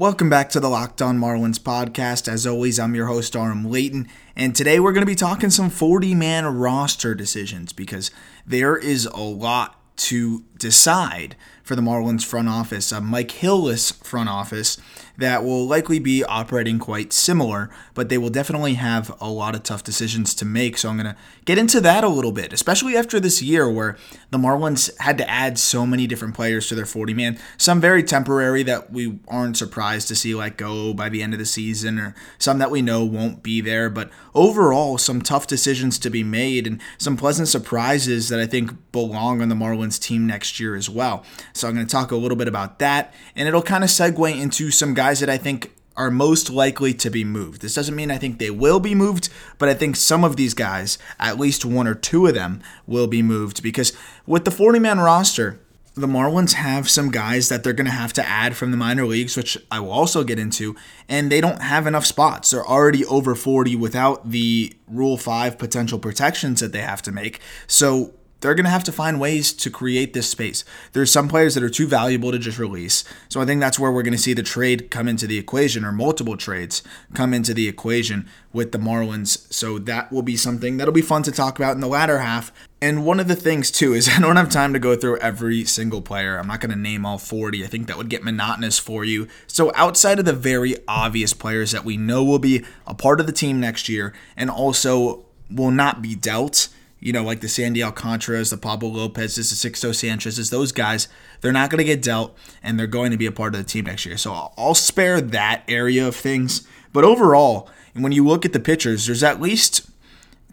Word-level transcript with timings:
Welcome 0.00 0.30
back 0.30 0.48
to 0.52 0.60
the 0.60 0.70
Locked 0.70 1.02
On 1.02 1.18
Marlins 1.18 1.58
podcast. 1.58 2.26
As 2.26 2.46
always, 2.46 2.80
I'm 2.80 2.94
your 2.94 3.08
host, 3.08 3.36
Aram 3.36 3.70
Leighton, 3.70 4.08
and 4.34 4.56
today 4.56 4.80
we're 4.80 4.94
going 4.94 5.02
to 5.02 5.06
be 5.06 5.14
talking 5.14 5.50
some 5.50 5.68
40 5.68 6.14
man 6.14 6.46
roster 6.46 7.14
decisions 7.14 7.74
because 7.74 8.10
there 8.46 8.78
is 8.78 9.04
a 9.04 9.20
lot 9.20 9.78
to 9.96 10.42
decide 10.56 11.36
for 11.62 11.76
the 11.76 11.82
Marlins 11.82 12.24
front 12.24 12.48
office, 12.48 12.90
a 12.92 13.02
Mike 13.02 13.28
Hillless 13.28 14.02
front 14.02 14.30
office 14.30 14.78
that 15.18 15.44
will 15.44 15.66
likely 15.66 15.98
be 15.98 16.24
operating 16.24 16.78
quite 16.78 17.12
similar, 17.12 17.68
but 17.92 18.08
they 18.08 18.16
will 18.16 18.30
definitely 18.30 18.74
have 18.74 19.14
a 19.20 19.28
lot 19.28 19.54
of 19.54 19.64
tough 19.64 19.84
decisions 19.84 20.34
to 20.36 20.46
make. 20.46 20.78
So 20.78 20.88
I'm 20.88 20.96
going 20.96 21.14
to 21.14 21.20
get 21.50 21.58
into 21.58 21.80
that 21.80 22.04
a 22.04 22.08
little 22.08 22.30
bit, 22.30 22.52
especially 22.52 22.96
after 22.96 23.18
this 23.18 23.42
year 23.42 23.68
where 23.68 23.96
the 24.30 24.38
Marlins 24.38 24.96
had 25.00 25.18
to 25.18 25.28
add 25.28 25.58
so 25.58 25.84
many 25.84 26.06
different 26.06 26.32
players 26.32 26.68
to 26.68 26.76
their 26.76 26.86
40 26.86 27.12
man. 27.12 27.36
Some 27.56 27.80
very 27.80 28.04
temporary 28.04 28.62
that 28.62 28.92
we 28.92 29.18
aren't 29.26 29.56
surprised 29.56 30.06
to 30.08 30.14
see 30.14 30.32
let 30.32 30.56
go 30.56 30.94
by 30.94 31.08
the 31.08 31.22
end 31.24 31.32
of 31.32 31.40
the 31.40 31.44
season, 31.44 31.98
or 31.98 32.14
some 32.38 32.58
that 32.58 32.70
we 32.70 32.82
know 32.82 33.04
won't 33.04 33.42
be 33.42 33.60
there. 33.60 33.90
But 33.90 34.10
overall, 34.32 34.96
some 34.96 35.22
tough 35.22 35.48
decisions 35.48 35.98
to 35.98 36.08
be 36.08 36.22
made 36.22 36.68
and 36.68 36.80
some 36.98 37.16
pleasant 37.16 37.48
surprises 37.48 38.28
that 38.28 38.38
I 38.38 38.46
think 38.46 38.92
belong 38.92 39.42
on 39.42 39.48
the 39.48 39.56
Marlins 39.56 40.00
team 40.00 40.28
next 40.28 40.60
year 40.60 40.76
as 40.76 40.88
well. 40.88 41.24
So 41.52 41.66
I'm 41.66 41.74
going 41.74 41.84
to 41.84 41.90
talk 41.90 42.12
a 42.12 42.16
little 42.16 42.36
bit 42.36 42.46
about 42.46 42.78
that, 42.78 43.12
and 43.34 43.48
it'll 43.48 43.60
kind 43.60 43.82
of 43.82 43.90
segue 43.90 44.40
into 44.40 44.70
some 44.70 44.94
guys 44.94 45.18
that 45.18 45.28
I 45.28 45.36
think 45.36 45.72
are 45.96 46.10
most 46.10 46.50
likely 46.50 46.94
to 46.94 47.10
be 47.10 47.24
moved. 47.24 47.62
This 47.62 47.74
doesn't 47.74 47.96
mean 47.96 48.10
I 48.10 48.18
think 48.18 48.38
they 48.38 48.50
will 48.50 48.80
be 48.80 48.94
moved, 48.94 49.28
but 49.58 49.68
I 49.68 49.74
think 49.74 49.96
some 49.96 50.24
of 50.24 50.36
these 50.36 50.54
guys, 50.54 50.98
at 51.18 51.38
least 51.38 51.64
one 51.64 51.86
or 51.86 51.94
two 51.94 52.26
of 52.26 52.34
them, 52.34 52.62
will 52.86 53.06
be 53.06 53.22
moved 53.22 53.62
because 53.62 53.92
with 54.26 54.44
the 54.44 54.50
40 54.50 54.78
man 54.78 55.00
roster, 55.00 55.60
the 55.94 56.06
Marlins 56.06 56.52
have 56.52 56.88
some 56.88 57.10
guys 57.10 57.48
that 57.48 57.64
they're 57.64 57.72
going 57.72 57.86
to 57.86 57.90
have 57.90 58.12
to 58.14 58.26
add 58.26 58.56
from 58.56 58.70
the 58.70 58.76
minor 58.76 59.04
leagues, 59.04 59.36
which 59.36 59.58
I 59.70 59.80
will 59.80 59.90
also 59.90 60.22
get 60.22 60.38
into, 60.38 60.76
and 61.08 61.30
they 61.30 61.40
don't 61.40 61.62
have 61.62 61.86
enough 61.86 62.06
spots. 62.06 62.50
They're 62.50 62.66
already 62.66 63.04
over 63.04 63.34
40 63.34 63.76
without 63.76 64.30
the 64.30 64.72
Rule 64.86 65.16
5 65.16 65.58
potential 65.58 65.98
protections 65.98 66.60
that 66.60 66.72
they 66.72 66.80
have 66.80 67.02
to 67.02 67.12
make. 67.12 67.40
So 67.66 68.14
they're 68.40 68.54
going 68.54 68.64
to 68.64 68.70
have 68.70 68.84
to 68.84 68.92
find 68.92 69.20
ways 69.20 69.52
to 69.52 69.70
create 69.70 70.12
this 70.12 70.28
space. 70.28 70.64
There's 70.92 71.10
some 71.10 71.28
players 71.28 71.54
that 71.54 71.62
are 71.62 71.70
too 71.70 71.86
valuable 71.86 72.32
to 72.32 72.38
just 72.38 72.58
release. 72.58 73.04
So 73.28 73.40
I 73.40 73.44
think 73.44 73.60
that's 73.60 73.78
where 73.78 73.92
we're 73.92 74.02
going 74.02 74.12
to 74.12 74.18
see 74.18 74.32
the 74.32 74.42
trade 74.42 74.90
come 74.90 75.08
into 75.08 75.26
the 75.26 75.38
equation 75.38 75.84
or 75.84 75.92
multiple 75.92 76.36
trades 76.36 76.82
come 77.14 77.34
into 77.34 77.54
the 77.54 77.68
equation 77.68 78.28
with 78.52 78.72
the 78.72 78.78
Marlins. 78.78 79.52
So 79.52 79.78
that 79.80 80.10
will 80.10 80.22
be 80.22 80.36
something 80.36 80.76
that'll 80.76 80.92
be 80.92 81.02
fun 81.02 81.22
to 81.24 81.32
talk 81.32 81.58
about 81.58 81.74
in 81.74 81.80
the 81.80 81.86
latter 81.86 82.18
half. 82.18 82.52
And 82.82 83.04
one 83.04 83.20
of 83.20 83.28
the 83.28 83.36
things 83.36 83.70
too 83.70 83.92
is 83.92 84.08
I 84.16 84.20
don't 84.20 84.36
have 84.36 84.48
time 84.48 84.72
to 84.72 84.78
go 84.78 84.96
through 84.96 85.18
every 85.18 85.64
single 85.64 86.00
player. 86.00 86.38
I'm 86.38 86.48
not 86.48 86.60
going 86.60 86.70
to 86.70 86.78
name 86.78 87.04
all 87.04 87.18
40. 87.18 87.64
I 87.64 87.66
think 87.66 87.86
that 87.86 87.96
would 87.96 88.08
get 88.08 88.24
monotonous 88.24 88.78
for 88.78 89.04
you. 89.04 89.28
So 89.46 89.70
outside 89.74 90.18
of 90.18 90.24
the 90.24 90.32
very 90.32 90.76
obvious 90.88 91.34
players 91.34 91.72
that 91.72 91.84
we 91.84 91.96
know 91.96 92.24
will 92.24 92.38
be 92.38 92.64
a 92.86 92.94
part 92.94 93.20
of 93.20 93.26
the 93.26 93.32
team 93.32 93.60
next 93.60 93.88
year 93.88 94.14
and 94.36 94.50
also 94.50 95.26
will 95.50 95.70
not 95.70 96.00
be 96.00 96.14
dealt, 96.14 96.68
you 97.00 97.12
know, 97.12 97.24
like 97.24 97.40
the 97.40 97.48
Sandy 97.48 97.80
Alcantaras, 97.80 98.50
the 98.50 98.58
Pablo 98.58 98.90
Lopez's, 98.90 99.50
the 99.50 99.70
Sixto 99.70 99.94
Sanchez's, 99.94 100.50
those 100.50 100.70
guys, 100.70 101.08
they're 101.40 101.52
not 101.52 101.70
going 101.70 101.78
to 101.78 101.84
get 101.84 102.02
dealt 102.02 102.36
and 102.62 102.78
they're 102.78 102.86
going 102.86 103.10
to 103.10 103.16
be 103.16 103.26
a 103.26 103.32
part 103.32 103.54
of 103.54 103.60
the 103.60 103.64
team 103.66 103.86
next 103.86 104.04
year. 104.04 104.18
So 104.18 104.52
I'll 104.56 104.74
spare 104.74 105.20
that 105.20 105.64
area 105.66 106.06
of 106.06 106.14
things. 106.14 106.66
But 106.92 107.04
overall, 107.04 107.68
when 107.94 108.12
you 108.12 108.26
look 108.26 108.44
at 108.44 108.52
the 108.52 108.60
pitchers, 108.60 109.06
there's 109.06 109.22
at 109.22 109.40
least 109.40 109.88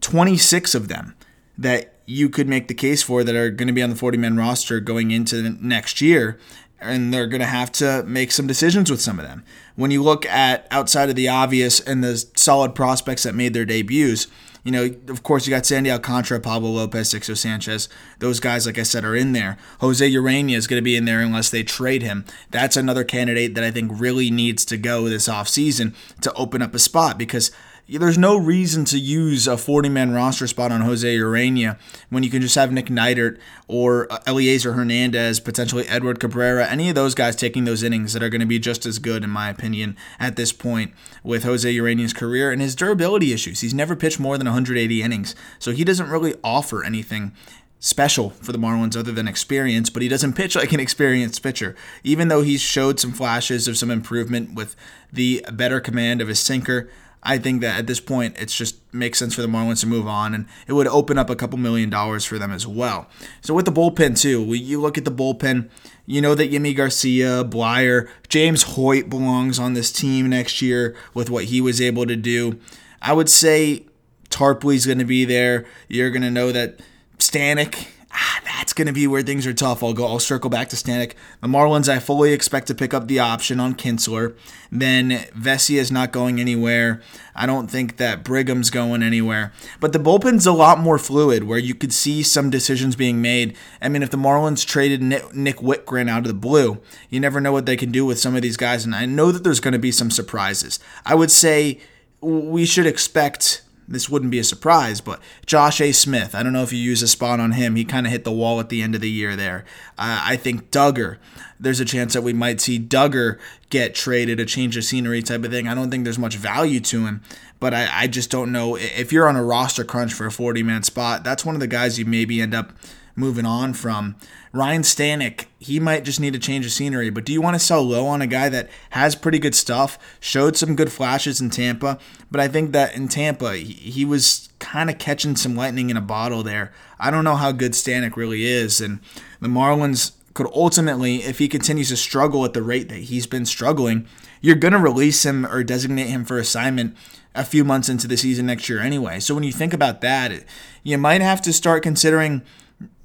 26 0.02 0.74
of 0.74 0.88
them 0.88 1.16
that 1.57 1.94
you 2.06 2.30
could 2.30 2.47
make 2.47 2.69
the 2.69 2.74
case 2.74 3.03
for 3.03 3.24
that 3.24 3.36
are 3.36 3.50
going 3.50 3.68
to 3.68 3.74
be 3.74 3.84
on 3.84 3.90
the 3.90 3.96
40 3.96 4.18
man 4.18 4.38
roster 4.38 4.80
going 4.80 5.12
into 5.12 5.57
next 5.62 6.00
year. 6.00 6.40
And 6.79 7.13
they're 7.13 7.27
going 7.27 7.41
to 7.41 7.47
have 7.47 7.71
to 7.73 8.03
make 8.03 8.31
some 8.31 8.45
decisions 8.45 8.91
with 8.91 9.01
some 9.01 9.19
of 9.19 9.25
them. 9.25 9.43
When 9.75 9.91
you 9.91 10.03
look 10.03 10.25
at 10.25 10.67
outside 10.69 11.09
of 11.09 11.15
the 11.15 11.27
obvious 11.27 11.79
and 11.79 12.03
the 12.03 12.23
solid 12.35 12.75
prospects 12.75 13.23
that 13.23 13.33
made 13.33 13.53
their 13.53 13.65
debuts, 13.65 14.27
you 14.67 14.71
know, 14.71 14.93
of 15.07 15.23
course, 15.23 15.47
you 15.47 15.51
got 15.51 15.65
Sandy 15.65 15.89
Alcantara, 15.89 16.41
Pablo 16.41 16.69
Lopez, 16.71 17.13
Sixto 17.13 17.38
Sanchez. 17.38 17.88
Those 18.19 18.41
guys, 18.41 18.65
like 18.65 18.77
I 18.77 18.83
said, 18.83 19.05
are 19.05 19.15
in 19.15 19.31
there. 19.31 19.57
Jose 19.79 20.11
Urena 20.11 20.57
is 20.57 20.67
going 20.67 20.77
to 20.77 20.83
be 20.83 20.97
in 20.97 21.05
there 21.05 21.21
unless 21.21 21.49
they 21.49 21.63
trade 21.63 22.01
him. 22.01 22.25
That's 22.51 22.75
another 22.75 23.05
candidate 23.05 23.55
that 23.55 23.63
I 23.63 23.71
think 23.71 23.91
really 23.94 24.29
needs 24.29 24.65
to 24.65 24.75
go 24.75 25.07
this 25.07 25.29
offseason 25.29 25.95
to 26.19 26.33
open 26.33 26.61
up 26.61 26.75
a 26.75 26.79
spot 26.79 27.17
because 27.17 27.49
there's 27.88 28.18
no 28.18 28.36
reason 28.36 28.84
to 28.86 29.00
use 29.00 29.48
a 29.48 29.58
40 29.58 29.88
man 29.90 30.12
roster 30.12 30.46
spot 30.46 30.72
on 30.72 30.81
Jose 30.81 31.08
Urena 31.08 31.80
when 32.09 32.22
you 32.22 32.30
can 32.30 32.42
just 32.42 32.56
have 32.56 32.72
Nick 32.72 32.88
Neidert 32.88 33.40
or 33.68 34.12
uh, 34.12 34.20
Elieser 34.28 34.75
Hernandez, 34.75 35.40
potentially 35.40 35.88
Edward 35.88 36.20
Cabrera, 36.20 36.68
any 36.68 36.90
of 36.90 36.96
those 36.96 37.16
guys 37.16 37.36
taking 37.36 37.64
those 37.64 37.84
innings 37.84 38.12
that 38.14 38.22
are 38.22 38.30
going 38.30 38.42
to 38.42 38.48
be 38.48 38.59
just 38.59 38.86
as 38.86 39.00
good, 39.00 39.24
in 39.24 39.30
my 39.30 39.50
opinion, 39.50 39.96
at 40.20 40.36
this 40.36 40.52
point 40.52 40.94
with 41.24 41.44
Jose 41.44 41.72
Urena's 41.72 42.14
career 42.14 42.52
and 42.52 42.62
his 42.62 42.75
durability 42.75 43.31
issues. 43.31 43.62
He's 43.62 43.74
never 43.74 43.96
pitched 43.96 44.19
more 44.19 44.38
than 44.38 44.48
180 44.48 45.02
innings, 45.02 45.36
so 45.58 45.72
he 45.72 45.86
doesn't 45.86 46.09
really 46.09 46.36
offer 46.44 46.84
anything 46.84 47.31
special 47.80 48.31
for 48.31 48.52
the 48.52 48.58
Marlins 48.58 48.98
other 48.98 49.12
than 49.12 49.28
experience, 49.28 49.90
but 49.90 50.02
he 50.02 50.09
doesn't 50.09 50.34
pitch 50.34 50.56
like 50.56 50.74
an 50.74 50.80
experienced 50.80 51.44
pitcher. 51.44 51.75
Even 52.04 52.28
though 52.28 52.42
he's 52.42 52.59
showed 52.59 53.00
some 53.00 53.14
flashes 53.14 53.68
of 53.68 53.78
some 53.78 53.92
improvement 53.92 54.56
with 54.56 54.75
the 55.14 55.46
better 55.54 55.80
command 55.80 56.19
of 56.19 56.28
his 56.28 56.40
sinker, 56.40 56.90
I 57.27 57.38
think 57.38 57.59
that 57.59 57.77
at 57.77 57.88
this 57.88 57.99
point, 57.99 58.38
it 58.39 58.45
just 58.47 58.77
makes 58.93 59.19
sense 59.19 59.35
for 59.35 59.41
the 59.41 59.49
Marlins 59.49 59.81
to 59.81 59.88
move 59.88 60.07
on, 60.07 60.33
and 60.33 60.47
it 60.65 60.71
would 60.71 60.88
open 60.88 61.17
up 61.17 61.29
a 61.29 61.35
couple 61.35 61.59
million 61.59 61.89
dollars 61.89 62.23
for 62.23 62.39
them 62.39 62.53
as 62.53 62.65
well. 62.65 63.07
So 63.41 63.53
with 63.53 63.65
the 63.65 63.71
bullpen 63.71 64.17
too, 64.17 64.41
we, 64.41 64.59
you 64.59 64.79
look 64.79 64.97
at 64.97 65.03
the 65.03 65.11
bullpen, 65.11 65.69
you 66.05 66.21
know 66.21 66.35
that 66.35 66.49
Yimi 66.49 66.73
Garcia, 66.73 67.43
Bleier, 67.43 68.07
James 68.29 68.63
Hoyt 68.63 69.09
belongs 69.09 69.59
on 69.59 69.73
this 69.73 69.91
team 69.91 70.29
next 70.29 70.61
year 70.61 70.95
with 71.13 71.29
what 71.29 71.45
he 71.45 71.59
was 71.59 71.81
able 71.81 72.05
to 72.05 72.15
do. 72.15 72.59
I 73.01 73.11
would 73.11 73.29
say 73.29 73.85
Tarpley's 74.29 74.85
going 74.85 74.99
to 74.99 75.05
be 75.05 75.25
there. 75.25 75.65
You're 75.89 76.11
going 76.11 76.21
to 76.21 76.31
know 76.31 76.53
that 76.53 76.79
Stanek 77.17 77.88
ah, 78.17 78.41
that's 78.44 78.73
going 78.73 78.88
to 78.88 78.94
be 78.94 79.07
where 79.07 79.22
things 79.22 79.45
are 79.45 79.53
tough. 79.53 79.83
I'll 79.83 79.94
go. 79.94 80.05
I'll 80.05 80.19
circle 80.19 80.50
back 80.50 80.69
to 80.69 80.75
Stanek. 80.75 81.13
The 81.41 81.47
Marlins, 81.47 81.88
I 81.88 82.00
fully 82.00 82.33
expect 82.33 82.67
to 82.67 82.75
pick 82.75 82.94
up 82.94 83.07
the 83.07 83.19
option 83.19 83.59
on 83.59 83.75
Kintzler. 83.75 84.35
Then 84.72 85.11
Vesia 85.38 85.78
is 85.78 85.91
not 85.91 86.11
going 86.11 86.39
anywhere. 86.39 87.01
I 87.35 87.45
don't 87.45 87.69
think 87.69 87.97
that 87.97 88.23
Brigham's 88.23 88.69
going 88.69 89.03
anywhere. 89.03 89.53
But 89.79 89.94
the 89.94 90.00
bullpen's 90.00 90.45
a 90.45 90.51
lot 90.51 90.79
more 90.79 90.97
fluid, 90.97 91.44
where 91.44 91.59
you 91.59 91.75
could 91.75 91.94
see 91.94 92.23
some 92.23 92.50
decisions 92.50 92.95
being 92.95 93.22
made. 93.22 93.56
I 93.81 93.89
mean, 93.89 94.03
if 94.03 94.09
the 94.09 94.17
Marlins 94.17 94.66
traded 94.66 95.01
Nick 95.01 95.57
Wittgren 95.57 96.09
out 96.09 96.19
of 96.19 96.27
the 96.27 96.33
blue, 96.33 96.79
you 97.09 97.19
never 97.19 97.39
know 97.39 97.51
what 97.51 97.66
they 97.66 97.77
can 97.77 97.91
do 97.91 98.06
with 98.06 98.19
some 98.19 98.35
of 98.35 98.41
these 98.41 98.57
guys. 98.57 98.83
And 98.83 98.95
I 98.95 99.06
know 99.06 99.31
that 99.31 99.44
there's 99.44 99.59
going 99.59 99.73
to 99.73 99.79
be 99.79 99.91
some 99.91 100.11
surprises. 100.11 100.79
I 101.06 101.16
would 101.16 101.31
say 101.31 101.79
we 102.19 102.66
should 102.66 102.88
expect 102.88 103.61
this 103.88 104.09
wouldn't 104.09 104.31
be 104.31 104.40
a 104.40 104.44
surprise, 104.44 105.00
but 105.00 105.22
Josh 105.46 105.80
A. 105.80 105.92
Smith, 105.92 106.36
I 106.36 106.44
don't 106.44 106.53
know 106.53 106.64
if 106.64 106.74
you 106.74 106.80
use 106.80 107.02
a 107.02 107.08
spot 107.08 107.40
on 107.40 107.53
him. 107.53 107.75
He 107.75 107.86
kind 107.86 108.06
of 108.06 108.12
hit 108.12 108.25
the 108.25 108.31
wall 108.31 108.59
at 108.59 108.70
the 108.70 108.81
end 108.81 108.96
of 108.96 109.02
the 109.02 109.09
year 109.09 109.36
there. 109.36 109.64
Uh, 109.98 110.22
I 110.24 110.36
think 110.36 110.72
Dugger, 110.72 111.18
there's 111.59 111.80
a 111.80 111.86
chance 111.86 112.14
that 112.14 112.22
we 112.22 112.34
might 112.34 112.59
see 112.59 112.80
Dugger 112.80 113.40
get 113.70 113.96
traded, 113.96 114.40
a 114.40 114.46
change 114.46 114.75
of 114.75 114.84
scenery 114.84 115.22
type 115.22 115.44
of 115.44 115.52
thing. 115.52 115.68
I 115.68 115.75
don't 115.75 115.90
think 115.90 116.03
there's 116.03 116.20
much 116.20 116.36
value 116.36 116.81
to 116.81 117.06
him, 117.06 117.22
but 117.59 117.74
I, 117.74 117.88
I 117.92 118.08
just 118.08 118.30
don't 118.30 118.52
know. 118.52 118.75
If 118.75 119.14
you're 119.14 119.28
on 119.28 119.38
a 119.38 119.44
roster 119.44 119.86
crunch 119.86 120.14
for 120.14 120.25
a 120.25 120.31
40 120.31 120.64
man 120.64 120.84
spot, 120.84 121.24
that's 121.24 121.45
one 121.45 121.56
of 121.56 121.62
the 121.62 121.68
guys 121.68 121.98
you 121.98 122.06
maybe 122.06 122.42
end 122.42 122.54
up 122.54 122.74
moving 123.18 123.46
on 123.46 123.74
from. 123.74 124.16
Ryan 124.54 124.84
Stanek, 124.84 125.46
he 125.60 125.80
might 125.80 126.06
just 126.06 126.19
need 126.19 126.36
a 126.36 126.40
change 126.40 126.66
of 126.66 126.72
scenery, 126.72 127.10
but 127.10 127.25
do 127.25 127.34
you 127.34 127.42
want 127.42 127.56
to 127.56 127.60
sell 127.60 127.81
low 127.84 128.06
on 128.06 128.22
a 128.22 128.28
guy 128.28 128.48
that 128.48 128.69
has 128.92 129.16
pretty 129.16 129.40
good 129.40 129.56
stuff, 129.56 129.98
showed 130.19 130.56
some 130.56 130.75
good 130.75 130.92
flashes 130.92 131.42
in 131.42 131.50
Tampa, 131.50 131.98
but 132.31 132.40
I 132.40 132.48
think 132.48 132.72
that 132.72 132.96
in 132.96 133.08
Tampa, 133.08 133.58
he, 133.58 133.74
he 133.74 134.06
was 134.06 134.50
kind 134.60 134.90
of 134.90 135.00
catching 135.00 135.36
some 135.36 135.56
lightning 135.56 135.90
in 135.90 135.98
a 135.98 136.02
bottle 136.02 136.44
there. 136.44 136.72
I 137.00 137.12
don't 137.12 137.24
know 137.24 137.36
how 137.36 137.52
good 137.52 137.74
Stanek 137.74 138.16
really 138.16 138.46
is, 138.46 138.80
and 138.80 139.00
the 139.42 139.50
Marlins 139.50 140.12
could 140.36 140.48
ultimately, 140.54 141.24
if 141.24 141.40
he 141.40 141.48
continues 141.48 141.90
to 141.90 141.98
struggle 141.98 142.46
at 142.46 142.54
the 142.54 142.62
rate 142.62 142.90
that 142.90 143.00
he's 143.00 143.25
been 143.25 143.46
struggling, 143.46 144.08
you're 144.40 144.56
going 144.56 144.74
to 144.74 144.80
release 144.80 145.25
him 145.25 145.48
or 145.48 145.64
designate 145.64 146.08
him 146.08 146.24
for 146.24 146.38
assignment 146.38 146.96
a 147.34 147.44
few 147.44 147.64
months 147.64 147.90
into 147.90 148.08
the 148.08 148.18
season 148.18 148.46
next 148.46 148.69
year 148.69 148.80
anyway. 148.80 149.19
So 149.19 149.34
when 149.34 149.44
you 149.44 149.52
think 149.52 149.74
about 149.74 150.02
that, 150.02 150.44
you 150.84 150.98
might 151.00 151.22
have 151.22 151.42
to 151.42 151.54
start 151.54 151.81
considering 151.81 152.44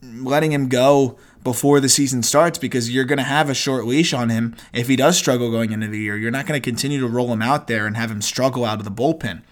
letting 0.02 0.52
him 0.52 0.68
go 0.68 1.18
before 1.44 1.80
the 1.80 1.88
season 1.88 2.22
starts 2.22 2.58
because 2.58 2.90
you're 2.90 3.04
going 3.04 3.18
to 3.18 3.24
have 3.24 3.48
a 3.48 3.54
short 3.54 3.84
leash 3.84 4.12
on 4.12 4.28
him 4.28 4.54
if 4.72 4.88
he 4.88 4.96
does 4.96 5.16
struggle 5.16 5.50
going 5.50 5.72
into 5.72 5.88
the 5.88 5.98
year. 5.98 6.16
You're 6.16 6.30
not 6.30 6.46
going 6.46 6.60
to 6.60 6.64
continue 6.64 7.00
to 7.00 7.08
roll 7.08 7.32
him 7.32 7.42
out 7.42 7.66
there 7.66 7.86
and 7.86 7.96
have 7.96 8.10
him 8.10 8.22
struggle 8.22 8.64
out 8.64 8.78
of 8.78 8.84
the 8.84 8.90
bullpen. 8.90 9.42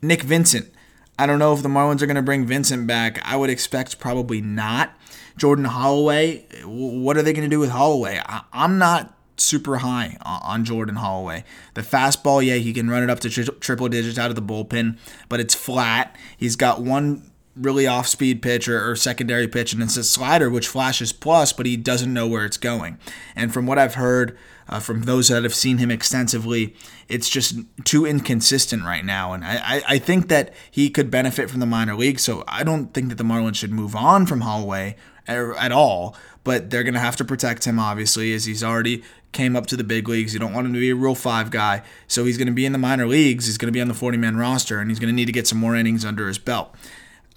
Nick 0.00 0.22
Vincent, 0.22 0.72
I 1.18 1.26
don't 1.26 1.38
know 1.38 1.52
if 1.52 1.62
the 1.62 1.68
Marlins 1.68 2.02
are 2.02 2.06
going 2.06 2.16
to 2.16 2.22
bring 2.22 2.46
Vincent 2.46 2.86
back. 2.86 3.20
I 3.24 3.36
would 3.36 3.50
expect 3.50 3.98
probably 3.98 4.40
not. 4.40 4.92
Jordan 5.36 5.66
Holloway, 5.66 6.44
what 6.64 7.16
are 7.16 7.22
they 7.22 7.32
going 7.32 7.48
to 7.48 7.54
do 7.54 7.60
with 7.60 7.70
Holloway? 7.70 8.20
I, 8.24 8.42
am 8.52 8.78
not 8.78 9.14
super 9.36 9.78
high 9.78 10.16
on 10.22 10.64
Jordan 10.64 10.96
Holloway. 10.96 11.44
The 11.74 11.82
fastball, 11.82 12.44
yeah, 12.44 12.56
he 12.56 12.72
can 12.72 12.90
run 12.90 13.02
it 13.02 13.10
up 13.10 13.20
to 13.20 13.30
tri- 13.30 13.44
triple 13.60 13.88
digits 13.88 14.18
out 14.18 14.30
of 14.30 14.36
the 14.36 14.42
bullpen, 14.42 14.98
but 15.28 15.40
it's 15.40 15.54
flat. 15.54 16.16
He's 16.36 16.56
got 16.56 16.82
one 16.82 17.30
really 17.60 17.86
off 17.86 18.06
speed 18.06 18.42
pitch 18.42 18.68
or, 18.68 18.90
or, 18.90 18.96
secondary 18.96 19.48
pitch, 19.48 19.72
and 19.72 19.82
it's 19.82 19.96
a 19.96 20.04
slider 20.04 20.48
which 20.50 20.68
flashes 20.68 21.12
plus, 21.12 21.52
but 21.52 21.66
he 21.66 21.76
doesn't 21.76 22.12
know 22.12 22.26
where 22.26 22.44
it's 22.44 22.56
going. 22.56 22.98
And 23.34 23.52
from 23.52 23.66
what 23.66 23.78
I've 23.78 23.94
heard 23.94 24.36
uh, 24.68 24.80
from 24.80 25.02
those 25.02 25.28
that 25.28 25.42
have 25.42 25.54
seen 25.54 25.78
him 25.78 25.90
extensively, 25.90 26.74
it's 27.08 27.28
just 27.28 27.56
too 27.84 28.06
inconsistent 28.06 28.84
right 28.84 29.04
now. 29.04 29.32
And 29.32 29.44
I, 29.44 29.82
I 29.88 29.98
think 29.98 30.28
that 30.28 30.52
he 30.70 30.90
could 30.90 31.10
benefit 31.10 31.50
from 31.50 31.60
the 31.60 31.66
minor 31.66 31.94
league, 31.94 32.20
so 32.20 32.44
I 32.46 32.64
don't 32.64 32.92
think 32.92 33.08
that 33.08 33.16
the 33.16 33.24
Marlins 33.24 33.56
should 33.56 33.72
move 33.72 33.96
on 33.96 34.26
from 34.26 34.42
Holloway 34.42 34.96
at 35.26 35.72
all. 35.72 36.16
But 36.44 36.70
they're 36.70 36.84
going 36.84 36.94
to 36.94 37.00
have 37.00 37.16
to 37.16 37.24
protect 37.24 37.66
him, 37.66 37.78
obviously, 37.78 38.32
as 38.32 38.46
he's 38.46 38.64
already 38.64 39.02
came 39.32 39.54
up 39.54 39.66
to 39.66 39.76
the 39.76 39.84
big 39.84 40.08
leagues. 40.08 40.32
You 40.32 40.40
don't 40.40 40.54
want 40.54 40.66
him 40.66 40.72
to 40.72 40.80
be 40.80 40.90
a 40.90 40.94
Rule 40.94 41.14
5 41.14 41.50
guy. 41.50 41.82
So 42.06 42.24
he's 42.24 42.38
going 42.38 42.46
to 42.46 42.54
be 42.54 42.64
in 42.64 42.72
the 42.72 42.78
minor 42.78 43.06
leagues. 43.06 43.46
He's 43.46 43.58
going 43.58 43.68
to 43.68 43.72
be 43.72 43.80
on 43.80 43.88
the 43.88 43.94
40 43.94 44.16
man 44.16 44.36
roster, 44.36 44.80
and 44.80 44.90
he's 44.90 44.98
going 44.98 45.10
to 45.10 45.14
need 45.14 45.26
to 45.26 45.32
get 45.32 45.46
some 45.46 45.58
more 45.58 45.76
innings 45.76 46.04
under 46.04 46.26
his 46.26 46.38
belt. 46.38 46.74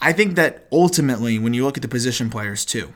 I 0.02 0.14
think 0.14 0.36
that 0.36 0.68
ultimately, 0.72 1.38
when 1.38 1.54
you 1.54 1.64
look 1.64 1.78
at 1.78 1.84
the 1.84 1.88
position 1.88 2.30
players 2.30 2.66
too, 2.66 2.94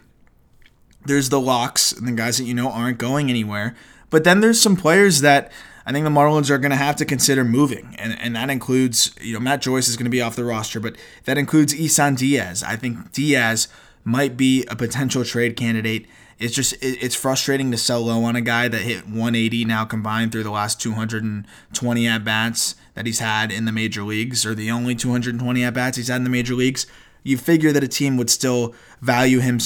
there's 1.06 1.30
the 1.30 1.40
locks 1.40 1.92
and 1.92 2.08
the 2.08 2.12
guys 2.12 2.40
that 2.40 2.46
you 2.46 2.54
know 2.54 2.72
aren't 2.72 2.98
going 2.98 3.30
anywhere. 3.30 3.76
But 4.10 4.24
then 4.24 4.42
there's 4.42 4.60
some 4.60 4.76
players 4.76 5.22
that 5.22 5.52
I 5.86 5.92
think 5.92 6.04
the 6.04 6.10
Marlins 6.10 6.50
are 6.50 6.58
going 6.58 6.72
to 6.72 6.78
have 6.78 6.96
to 6.98 7.06
consider 7.06 7.44
moving, 7.44 7.96
and, 8.00 8.20
and 8.20 8.36
that 8.36 8.50
includes, 8.50 9.14
you 9.22 9.34
know, 9.34 9.40
Matt 9.40 9.62
Joyce 9.62 9.88
is 9.88 9.98
going 9.98 10.06
to 10.06 10.12
be 10.12 10.22
off 10.22 10.36
the 10.36 10.44
roster, 10.44 10.80
but 10.80 10.96
that 11.26 11.38
includes 11.38 11.74
Isan 11.76 12.16
Diaz. 12.16 12.64
I 12.64 12.76
think 12.76 13.12
Diaz 13.12 13.68
might 14.04 14.36
be 14.36 14.66
a 14.66 14.76
potential 14.76 15.24
trade 15.24 15.56
candidate. 15.56 16.08
It's 16.38 16.54
just 16.54 16.76
it's 16.82 17.16
frustrating 17.16 17.72
to 17.72 17.78
sell 17.78 18.02
low 18.02 18.24
on 18.24 18.36
a 18.36 18.42
guy 18.42 18.68
that 18.68 18.82
hit 18.82 19.06
180 19.06 19.66
now 19.66 19.86
combined 19.86 20.32
through 20.32 20.44
the 20.44 20.52
last 20.52 20.82
220 20.82 22.08
at 22.08 22.24
bats 22.26 22.76
that 22.94 23.06
he's 23.06 23.20
had 23.20 23.52
in 23.52 23.66
the 23.66 23.72
major 23.72 24.04
leagues, 24.04 24.46
or 24.46 24.54
the 24.54 24.70
only 24.70 24.96
220 24.96 25.64
at 25.64 25.74
bats 25.74 25.98
he's 25.98 26.10
had 26.10 26.18
in 26.18 26.24
the 26.26 26.30
major 26.30 26.54
leagues. 26.54 26.86
You 27.24 27.38
figure 27.38 27.72
that 27.72 27.84
a 27.84 27.88
team 27.88 28.18
would 28.18 28.30
still 28.30 28.76
value 29.02 29.40
him 29.40 29.60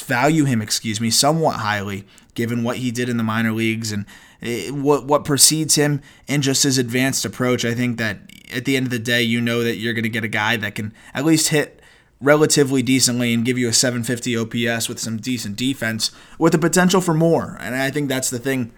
value 0.00 0.44
him, 0.44 0.62
excuse 0.62 1.00
me, 1.00 1.10
somewhat 1.10 1.56
highly 1.56 2.06
given 2.34 2.62
what 2.62 2.78
he 2.78 2.90
did 2.90 3.08
in 3.08 3.18
the 3.18 3.22
minor 3.22 3.52
leagues 3.52 3.92
and 3.92 4.06
eh, 4.40 4.70
what 4.70 5.04
what 5.04 5.24
precedes 5.24 5.74
him 5.74 6.00
and 6.28 6.42
just 6.42 6.62
his 6.62 6.78
advanced 6.78 7.24
approach. 7.24 7.64
I 7.64 7.74
think 7.74 7.98
that 7.98 8.18
at 8.52 8.64
the 8.64 8.76
end 8.76 8.86
of 8.86 8.90
the 8.90 8.98
day, 8.98 9.22
you 9.22 9.40
know 9.40 9.62
that 9.62 9.76
you're 9.76 9.94
going 9.94 10.02
to 10.02 10.08
get 10.08 10.24
a 10.24 10.28
guy 10.28 10.56
that 10.56 10.74
can 10.74 10.92
at 11.14 11.24
least 11.24 11.48
hit 11.48 11.81
relatively 12.22 12.82
decently 12.82 13.34
and 13.34 13.44
give 13.44 13.58
you 13.58 13.68
a 13.68 13.72
750 13.72 14.36
OPS 14.36 14.88
with 14.88 15.00
some 15.00 15.18
decent 15.18 15.56
defense 15.56 16.12
with 16.38 16.52
the 16.52 16.58
potential 16.58 17.00
for 17.00 17.12
more. 17.12 17.58
And 17.60 17.74
I 17.74 17.90
think 17.90 18.08
that's 18.08 18.30
the 18.30 18.38
thing. 18.38 18.72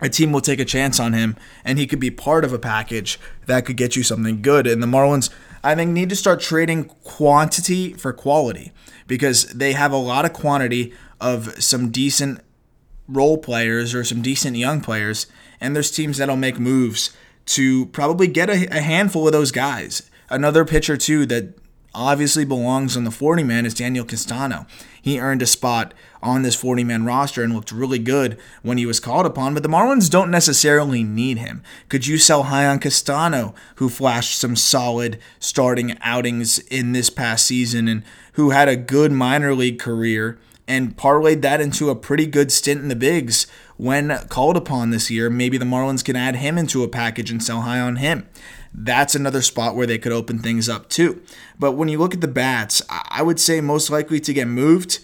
A 0.00 0.08
team 0.08 0.32
will 0.32 0.40
take 0.40 0.58
a 0.58 0.64
chance 0.64 0.98
on 0.98 1.12
him 1.12 1.36
and 1.64 1.78
he 1.78 1.86
could 1.86 2.00
be 2.00 2.10
part 2.10 2.44
of 2.44 2.52
a 2.52 2.58
package 2.58 3.20
that 3.46 3.66
could 3.66 3.76
get 3.76 3.94
you 3.94 4.02
something 4.02 4.42
good. 4.42 4.66
And 4.66 4.82
the 4.82 4.86
Marlins, 4.88 5.30
I 5.62 5.76
think, 5.76 5.92
need 5.92 6.08
to 6.08 6.16
start 6.16 6.40
trading 6.40 6.86
quantity 7.04 7.92
for 7.92 8.12
quality 8.12 8.72
because 9.06 9.44
they 9.52 9.74
have 9.74 9.92
a 9.92 9.96
lot 9.96 10.24
of 10.24 10.32
quantity 10.32 10.92
of 11.20 11.62
some 11.62 11.90
decent 11.90 12.40
role 13.06 13.38
players 13.38 13.94
or 13.94 14.02
some 14.02 14.22
decent 14.22 14.56
young 14.56 14.80
players. 14.80 15.26
And 15.60 15.76
there's 15.76 15.90
teams 15.90 16.18
that'll 16.18 16.36
make 16.36 16.58
moves 16.58 17.14
to 17.44 17.86
probably 17.86 18.26
get 18.26 18.48
a, 18.48 18.66
a 18.76 18.80
handful 18.80 19.26
of 19.26 19.32
those 19.32 19.52
guys. 19.52 20.10
Another 20.30 20.64
pitcher, 20.64 20.96
too, 20.96 21.26
that 21.26 21.54
obviously 21.94 22.44
belongs 22.44 22.96
on 22.96 23.04
the 23.04 23.10
40 23.10 23.42
man 23.42 23.66
is 23.66 23.74
Daniel 23.74 24.04
Castano. 24.04 24.66
He 25.00 25.18
earned 25.18 25.42
a 25.42 25.46
spot 25.46 25.94
on 26.22 26.42
this 26.42 26.54
40 26.54 26.84
man 26.84 27.04
roster 27.04 27.42
and 27.42 27.54
looked 27.54 27.72
really 27.72 27.98
good 27.98 28.38
when 28.62 28.78
he 28.78 28.86
was 28.86 29.00
called 29.00 29.26
upon, 29.26 29.54
but 29.54 29.62
the 29.62 29.68
Marlins 29.68 30.08
don't 30.08 30.30
necessarily 30.30 31.02
need 31.02 31.38
him. 31.38 31.62
Could 31.88 32.06
you 32.06 32.18
sell 32.18 32.44
high 32.44 32.66
on 32.66 32.78
Castano, 32.78 33.54
who 33.76 33.88
flashed 33.88 34.38
some 34.38 34.56
solid 34.56 35.18
starting 35.38 35.96
outings 36.00 36.58
in 36.58 36.92
this 36.92 37.10
past 37.10 37.46
season 37.46 37.88
and 37.88 38.04
who 38.34 38.50
had 38.50 38.68
a 38.68 38.76
good 38.76 39.12
minor 39.12 39.54
league 39.54 39.78
career? 39.78 40.38
and 40.68 40.96
parlayed 40.96 41.42
that 41.42 41.60
into 41.60 41.90
a 41.90 41.96
pretty 41.96 42.24
good 42.24 42.52
stint 42.52 42.80
in 42.80 42.88
the 42.88 42.96
bigs 42.96 43.46
when 43.82 44.16
called 44.28 44.56
upon 44.56 44.90
this 44.90 45.10
year. 45.10 45.28
Maybe 45.28 45.58
the 45.58 45.64
Marlins 45.64 46.04
can 46.04 46.16
add 46.16 46.36
him 46.36 46.56
into 46.56 46.82
a 46.82 46.88
package 46.88 47.30
and 47.30 47.42
sell 47.42 47.62
high 47.62 47.80
on 47.80 47.96
him 47.96 48.28
that's 48.74 49.14
another 49.14 49.42
spot 49.42 49.74
where 49.74 49.86
they 49.86 49.98
could 49.98 50.12
open 50.12 50.38
things 50.38 50.68
up 50.68 50.88
too. 50.88 51.22
But 51.58 51.72
when 51.72 51.88
you 51.88 51.98
look 51.98 52.14
at 52.14 52.20
the 52.20 52.28
bats, 52.28 52.82
I 52.88 53.22
would 53.22 53.38
say 53.38 53.60
most 53.60 53.90
likely 53.90 54.20
to 54.20 54.32
get 54.32 54.48
moved. 54.48 55.00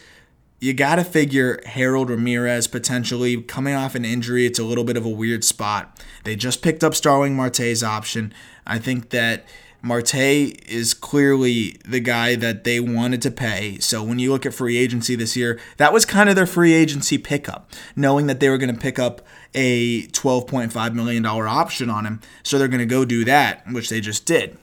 You 0.61 0.75
got 0.75 0.97
to 0.97 1.05
figure 1.05 1.61
Harold 1.67 2.11
Ramirez 2.11 2.67
potentially 2.67 3.43
coming 3.43 3.75
off 3.75 3.95
an 3.95 4.05
injury. 4.05 4.47
It's 4.47 4.59
a 4.59 4.65
little 4.65 4.85
bit 4.85 4.97
of 4.97 5.05
a 5.05 5.11
weird 5.11 5.45
spot. 5.45 6.03
They 6.25 6.35
just 6.35 6.63
picked 6.63 6.83
up 6.83 6.95
Starling 6.95 7.37
Marte's 7.37 7.83
option. 7.83 8.33
I 8.67 8.79
think 8.79 9.11
that 9.11 9.47
Marte 9.81 10.15
is 10.15 10.93
clearly 10.93 11.77
the 11.85 12.01
guy 12.01 12.35
that 12.35 12.65
they 12.65 12.81
wanted 12.81 13.23
to 13.23 13.31
pay. 13.31 13.79
So 13.79 14.03
when 14.03 14.19
you 14.19 14.33
look 14.33 14.45
at 14.45 14.55
free 14.55 14.77
agency 14.77 15.15
this 15.15 15.37
year, 15.37 15.61
that 15.77 15.93
was 15.93 16.05
kind 16.05 16.29
of 16.29 16.35
their 16.35 16.47
free 16.47 16.73
agency 16.73 17.17
pickup, 17.17 17.71
knowing 17.95 18.27
that 18.27 18.41
they 18.41 18.49
were 18.49 18.59
going 18.59 18.75
to 18.75 18.81
pick 18.81 18.99
up 18.99 19.23
a 19.55 20.03
$12.5 20.09 20.95
million 20.95 21.25
option 21.25 21.91
on 21.91 22.07
him. 22.07 22.21
So 22.43 22.59
they're 22.59 22.67
going 22.69 22.81
to 22.81 22.87
go 22.87 23.05
do 23.05 23.25
that, 23.25 23.65
which 23.71 23.89
they 23.89 24.01
just 24.01 24.27
did. 24.27 24.59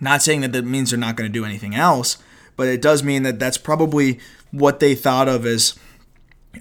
Not 0.00 0.22
saying 0.22 0.42
that 0.42 0.52
that 0.52 0.64
means 0.64 0.90
they're 0.90 0.98
not 0.98 1.16
going 1.16 1.30
to 1.30 1.38
do 1.38 1.44
anything 1.44 1.74
else, 1.74 2.18
but 2.56 2.68
it 2.68 2.80
does 2.80 3.02
mean 3.02 3.24
that 3.24 3.40
that's 3.40 3.58
probably 3.58 4.20
what 4.52 4.78
they 4.78 4.94
thought 4.94 5.28
of 5.28 5.44
as 5.44 5.76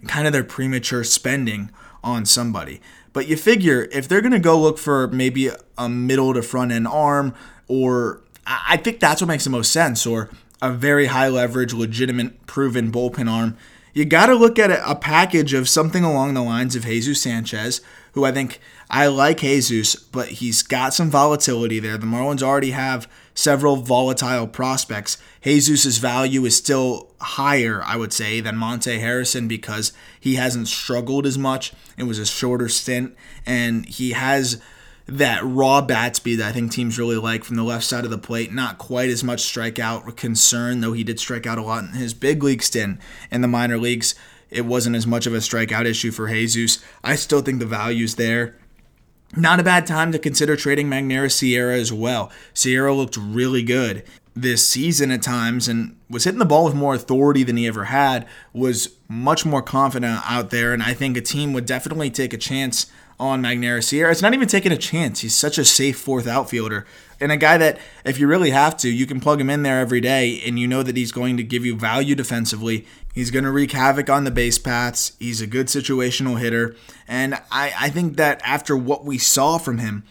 kind 0.08 0.26
of 0.26 0.34
their 0.34 0.44
premature 0.44 1.04
spending 1.04 1.70
on 2.04 2.26
somebody. 2.26 2.82
But 3.14 3.28
you 3.28 3.38
figure 3.38 3.88
if 3.92 4.08
they're 4.08 4.22
going 4.22 4.32
to 4.32 4.40
go 4.40 4.60
look 4.60 4.78
for 4.78 5.08
maybe 5.08 5.50
a 5.78 5.90
middle 5.90 6.34
to 6.34 6.42
front 6.42 6.72
end 6.72 6.88
arm 6.88 7.34
or 7.68 8.22
I 8.46 8.78
think 8.78 9.00
that's 9.00 9.22
what 9.22 9.28
makes 9.28 9.44
the 9.44 9.50
most 9.50 9.72
sense, 9.72 10.06
or 10.06 10.30
a 10.62 10.72
very 10.72 11.08
high 11.08 11.28
leverage, 11.28 11.74
legitimate, 11.74 12.48
proven 12.48 12.92
bullpen 12.92 13.30
arm. 13.30 13.58
You 13.94 14.06
got 14.06 14.28
to 14.28 14.36
look 14.36 14.60
at 14.60 14.70
a 14.70 14.96
package 14.96 15.54
of 15.54 15.68
something 15.68 16.04
along 16.04 16.34
the 16.34 16.44
lines 16.44 16.76
of 16.76 16.86
Jesus 16.86 17.22
Sanchez, 17.22 17.82
who 18.14 18.26
I 18.26 18.32
think 18.32 18.60
I 18.90 19.08
like 19.08 19.40
Jesus, 19.40 19.96
but 19.96 20.30
he's 20.30 20.62
got 20.62 20.94
some 20.94 21.10
volatility 21.10 21.80
there. 21.80 21.98
The 21.98 22.06
Marlins 22.06 22.44
already 22.44 22.72
have 22.72 23.10
several 23.34 23.78
volatile 23.78 24.48
prospects. 24.48 25.18
Jesus' 25.42 25.98
value 25.98 26.46
is 26.46 26.56
still 26.56 27.12
higher, 27.20 27.82
I 27.84 27.98
would 27.98 28.14
say, 28.14 28.40
than 28.40 28.56
Monte 28.56 29.00
Harrison 29.00 29.48
because 29.48 29.94
he 30.20 30.36
hasn't 30.36 30.68
struggled 30.68 31.26
as 31.26 31.38
much. 31.38 31.74
It 31.98 32.04
was 32.04 32.20
a 32.20 32.26
shorter 32.26 32.70
stint, 32.70 33.16
and 33.46 33.86
he 33.86 34.12
has 34.12 34.62
that 35.08 35.42
raw 35.44 35.82
bat 35.82 36.16
speed 36.16 36.36
that 36.36 36.50
I 36.50 36.52
think 36.52 36.72
teams 36.72 37.00
really 37.00 37.16
like 37.16 37.44
from 37.44 37.56
the 37.56 37.64
left 37.64 37.86
side 37.86 38.04
of 38.04 38.12
the 38.12 38.18
plate. 38.18 38.52
Not 38.52 38.78
quite 38.78 39.10
as 39.10 39.24
much 39.24 39.42
strikeout 39.42 40.16
concern, 40.18 40.82
though 40.82 40.94
he 40.94 41.04
did 41.04 41.20
strike 41.20 41.48
out 41.48 41.58
a 41.58 41.64
lot 41.64 41.84
in 41.84 41.92
his 41.92 42.14
big 42.14 42.44
league 42.44 42.62
stint 42.62 43.00
in 43.32 43.42
the 43.42 43.48
minor 43.48 43.78
leagues. 43.78 44.16
It 44.50 44.66
wasn't 44.66 44.96
as 44.96 45.08
much 45.08 45.26
of 45.26 45.34
a 45.34 45.38
strikeout 45.38 45.86
issue 45.86 46.12
for 46.12 46.28
Jesus. 46.28 46.84
I 47.04 47.16
still 47.16 47.42
think 47.42 47.60
the 47.60 47.66
value's 47.66 48.16
there. 48.16 48.56
Not 49.36 49.60
a 49.60 49.64
bad 49.64 49.86
time 49.86 50.12
to 50.14 50.20
consider 50.20 50.56
trading 50.56 50.88
Magneuris 50.88 51.34
Sierra 51.34 51.76
as 51.76 51.92
well. 51.92 52.32
Sierra 52.54 52.94
looked 52.94 53.18
really 53.18 53.62
good 53.62 54.04
this 54.36 54.68
season 54.68 55.12
at 55.12 55.22
times 55.22 55.68
and 55.68 55.98
was 56.10 56.24
hitting 56.24 56.40
the 56.40 56.46
ball 56.46 56.64
with 56.64 56.76
more 56.76 56.94
authority 56.94 57.44
than 57.44 57.58
he 57.58 57.68
ever 57.68 57.86
had, 57.86 58.26
was 58.54 58.96
much 59.10 59.46
more 59.46 59.62
confident 59.62 60.22
out 60.26 60.52
there, 60.52 60.74
and 60.74 60.84
I 60.84 60.94
think 60.94 61.18
a 61.18 61.22
team 61.22 61.54
would 61.54 61.66
definitely 61.66 62.10
take 62.10 62.34
a 62.34 62.38
chance 62.38 62.86
on 63.20 63.42
Magneuris 63.42 63.86
Sierra. 63.86 64.12
It's 64.12 64.22
not 64.22 64.34
even 64.34 64.48
taking 64.48 64.72
a 64.72 64.78
chance. 64.78 65.22
He's 65.22 65.36
such 65.36 65.58
a 65.58 65.66
safe 65.66 66.00
fourth 66.00 66.28
outfielder. 66.28 66.86
And 67.20 67.32
a 67.32 67.38
guy 67.38 67.58
that, 67.58 67.80
if 68.06 68.20
you 68.20 68.28
really 68.28 68.52
have 68.52 68.78
to, 68.78 68.90
you 68.90 69.08
can 69.08 69.20
plug 69.20 69.42
him 69.42 69.50
in 69.50 69.64
there 69.64 69.80
every 69.80 70.02
day 70.02 70.42
and 70.46 70.60
you 70.60 70.68
know 70.68 70.84
that 70.84 70.96
he's 70.96 71.12
going 71.12 71.36
to 71.38 71.44
give 71.44 71.66
you 71.66 71.76
value 71.76 72.14
defensively. 72.14 72.86
He's 73.14 73.32
going 73.32 73.46
to 73.46 73.52
wreak 73.52 73.72
havoc 73.72 74.10
on 74.10 74.24
the 74.24 74.32
base 74.32 74.60
paths. 74.60 75.14
He's 75.20 75.42
a 75.42 75.48
good 75.48 75.66
situational 75.68 76.40
hitter. 76.40 76.76
And 77.08 77.36
I, 77.52 77.74
I 77.80 77.90
think 77.90 78.18
that 78.18 78.40
after 78.44 78.78
what 78.78 79.04
we 79.04 79.18
saw 79.18 79.58
from 79.58 79.80
him, 79.80 80.04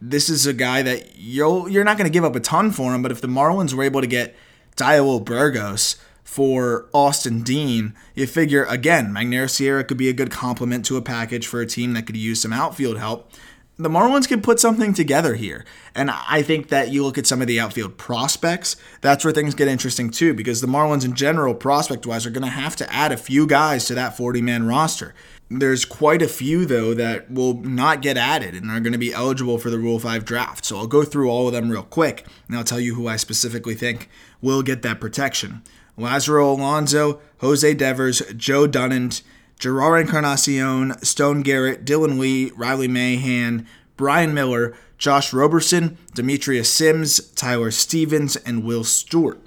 this 0.00 0.30
is 0.30 0.46
a 0.46 0.54
guy 0.54 0.80
that 0.82 1.16
you'll, 1.16 1.68
you're 1.68 1.84
not 1.84 1.98
going 1.98 2.10
to 2.10 2.12
give 2.12 2.24
up 2.24 2.36
a 2.36 2.40
ton 2.40 2.70
for 2.70 2.94
him. 2.94 3.02
But 3.02 3.12
if 3.12 3.20
the 3.20 3.28
Marlins 3.28 3.74
were 3.74 3.82
able 3.82 4.00
to 4.00 4.06
get 4.06 4.34
Raul 4.76 5.22
Burgos, 5.22 5.96
for 6.28 6.90
Austin 6.92 7.42
Dean, 7.42 7.94
you 8.14 8.26
figure 8.26 8.64
again, 8.64 9.10
Magneuris 9.14 9.52
Sierra 9.52 9.82
could 9.82 9.96
be 9.96 10.10
a 10.10 10.12
good 10.12 10.30
complement 10.30 10.84
to 10.84 10.98
a 10.98 11.02
package 11.02 11.46
for 11.46 11.62
a 11.62 11.66
team 11.66 11.94
that 11.94 12.02
could 12.02 12.18
use 12.18 12.42
some 12.42 12.52
outfield 12.52 12.98
help. 12.98 13.32
The 13.78 13.88
Marlins 13.88 14.28
could 14.28 14.42
put 14.42 14.60
something 14.60 14.92
together 14.92 15.36
here. 15.36 15.64
And 15.94 16.10
I 16.10 16.42
think 16.42 16.68
that 16.68 16.90
you 16.90 17.02
look 17.02 17.16
at 17.16 17.26
some 17.26 17.40
of 17.40 17.46
the 17.48 17.58
outfield 17.58 17.96
prospects, 17.96 18.76
that's 19.00 19.24
where 19.24 19.32
things 19.32 19.54
get 19.54 19.68
interesting 19.68 20.10
too, 20.10 20.34
because 20.34 20.60
the 20.60 20.66
Marlins 20.66 21.04
in 21.04 21.14
general, 21.14 21.54
prospect 21.54 22.04
wise, 22.04 22.26
are 22.26 22.30
going 22.30 22.44
to 22.44 22.50
have 22.50 22.76
to 22.76 22.92
add 22.92 23.10
a 23.10 23.16
few 23.16 23.46
guys 23.46 23.86
to 23.86 23.94
that 23.94 24.16
40 24.16 24.42
man 24.42 24.66
roster. 24.66 25.14
There's 25.50 25.86
quite 25.86 26.20
a 26.20 26.28
few, 26.28 26.66
though, 26.66 26.92
that 26.92 27.30
will 27.30 27.54
not 27.54 28.02
get 28.02 28.18
added 28.18 28.54
and 28.54 28.70
are 28.70 28.80
going 28.80 28.92
to 28.92 28.98
be 28.98 29.14
eligible 29.14 29.56
for 29.56 29.70
the 29.70 29.78
Rule 29.78 29.98
5 29.98 30.26
draft. 30.26 30.66
So 30.66 30.76
I'll 30.76 30.86
go 30.86 31.04
through 31.04 31.30
all 31.30 31.46
of 31.46 31.54
them 31.54 31.70
real 31.70 31.84
quick, 31.84 32.26
and 32.48 32.56
I'll 32.56 32.64
tell 32.64 32.78
you 32.78 32.96
who 32.96 33.08
I 33.08 33.16
specifically 33.16 33.74
think 33.74 34.10
will 34.42 34.62
get 34.62 34.82
that 34.82 35.00
protection. 35.00 35.62
Lazaro 35.98 36.52
Alonso, 36.52 37.20
Jose 37.38 37.74
Devers, 37.74 38.22
Joe 38.36 38.66
Dunand, 38.66 39.22
Jerar 39.58 40.00
Encarnacion, 40.00 40.98
Stone 41.02 41.42
Garrett, 41.42 41.84
Dylan 41.84 42.18
Lee, 42.18 42.52
Riley 42.56 42.88
Mahan, 42.88 43.66
Brian 43.96 44.32
Miller, 44.32 44.76
Josh 44.96 45.32
Roberson, 45.32 45.98
Demetrius 46.14 46.72
Sims, 46.72 47.20
Tyler 47.32 47.70
Stevens, 47.70 48.36
and 48.36 48.64
Will 48.64 48.84
Stewart. 48.84 49.40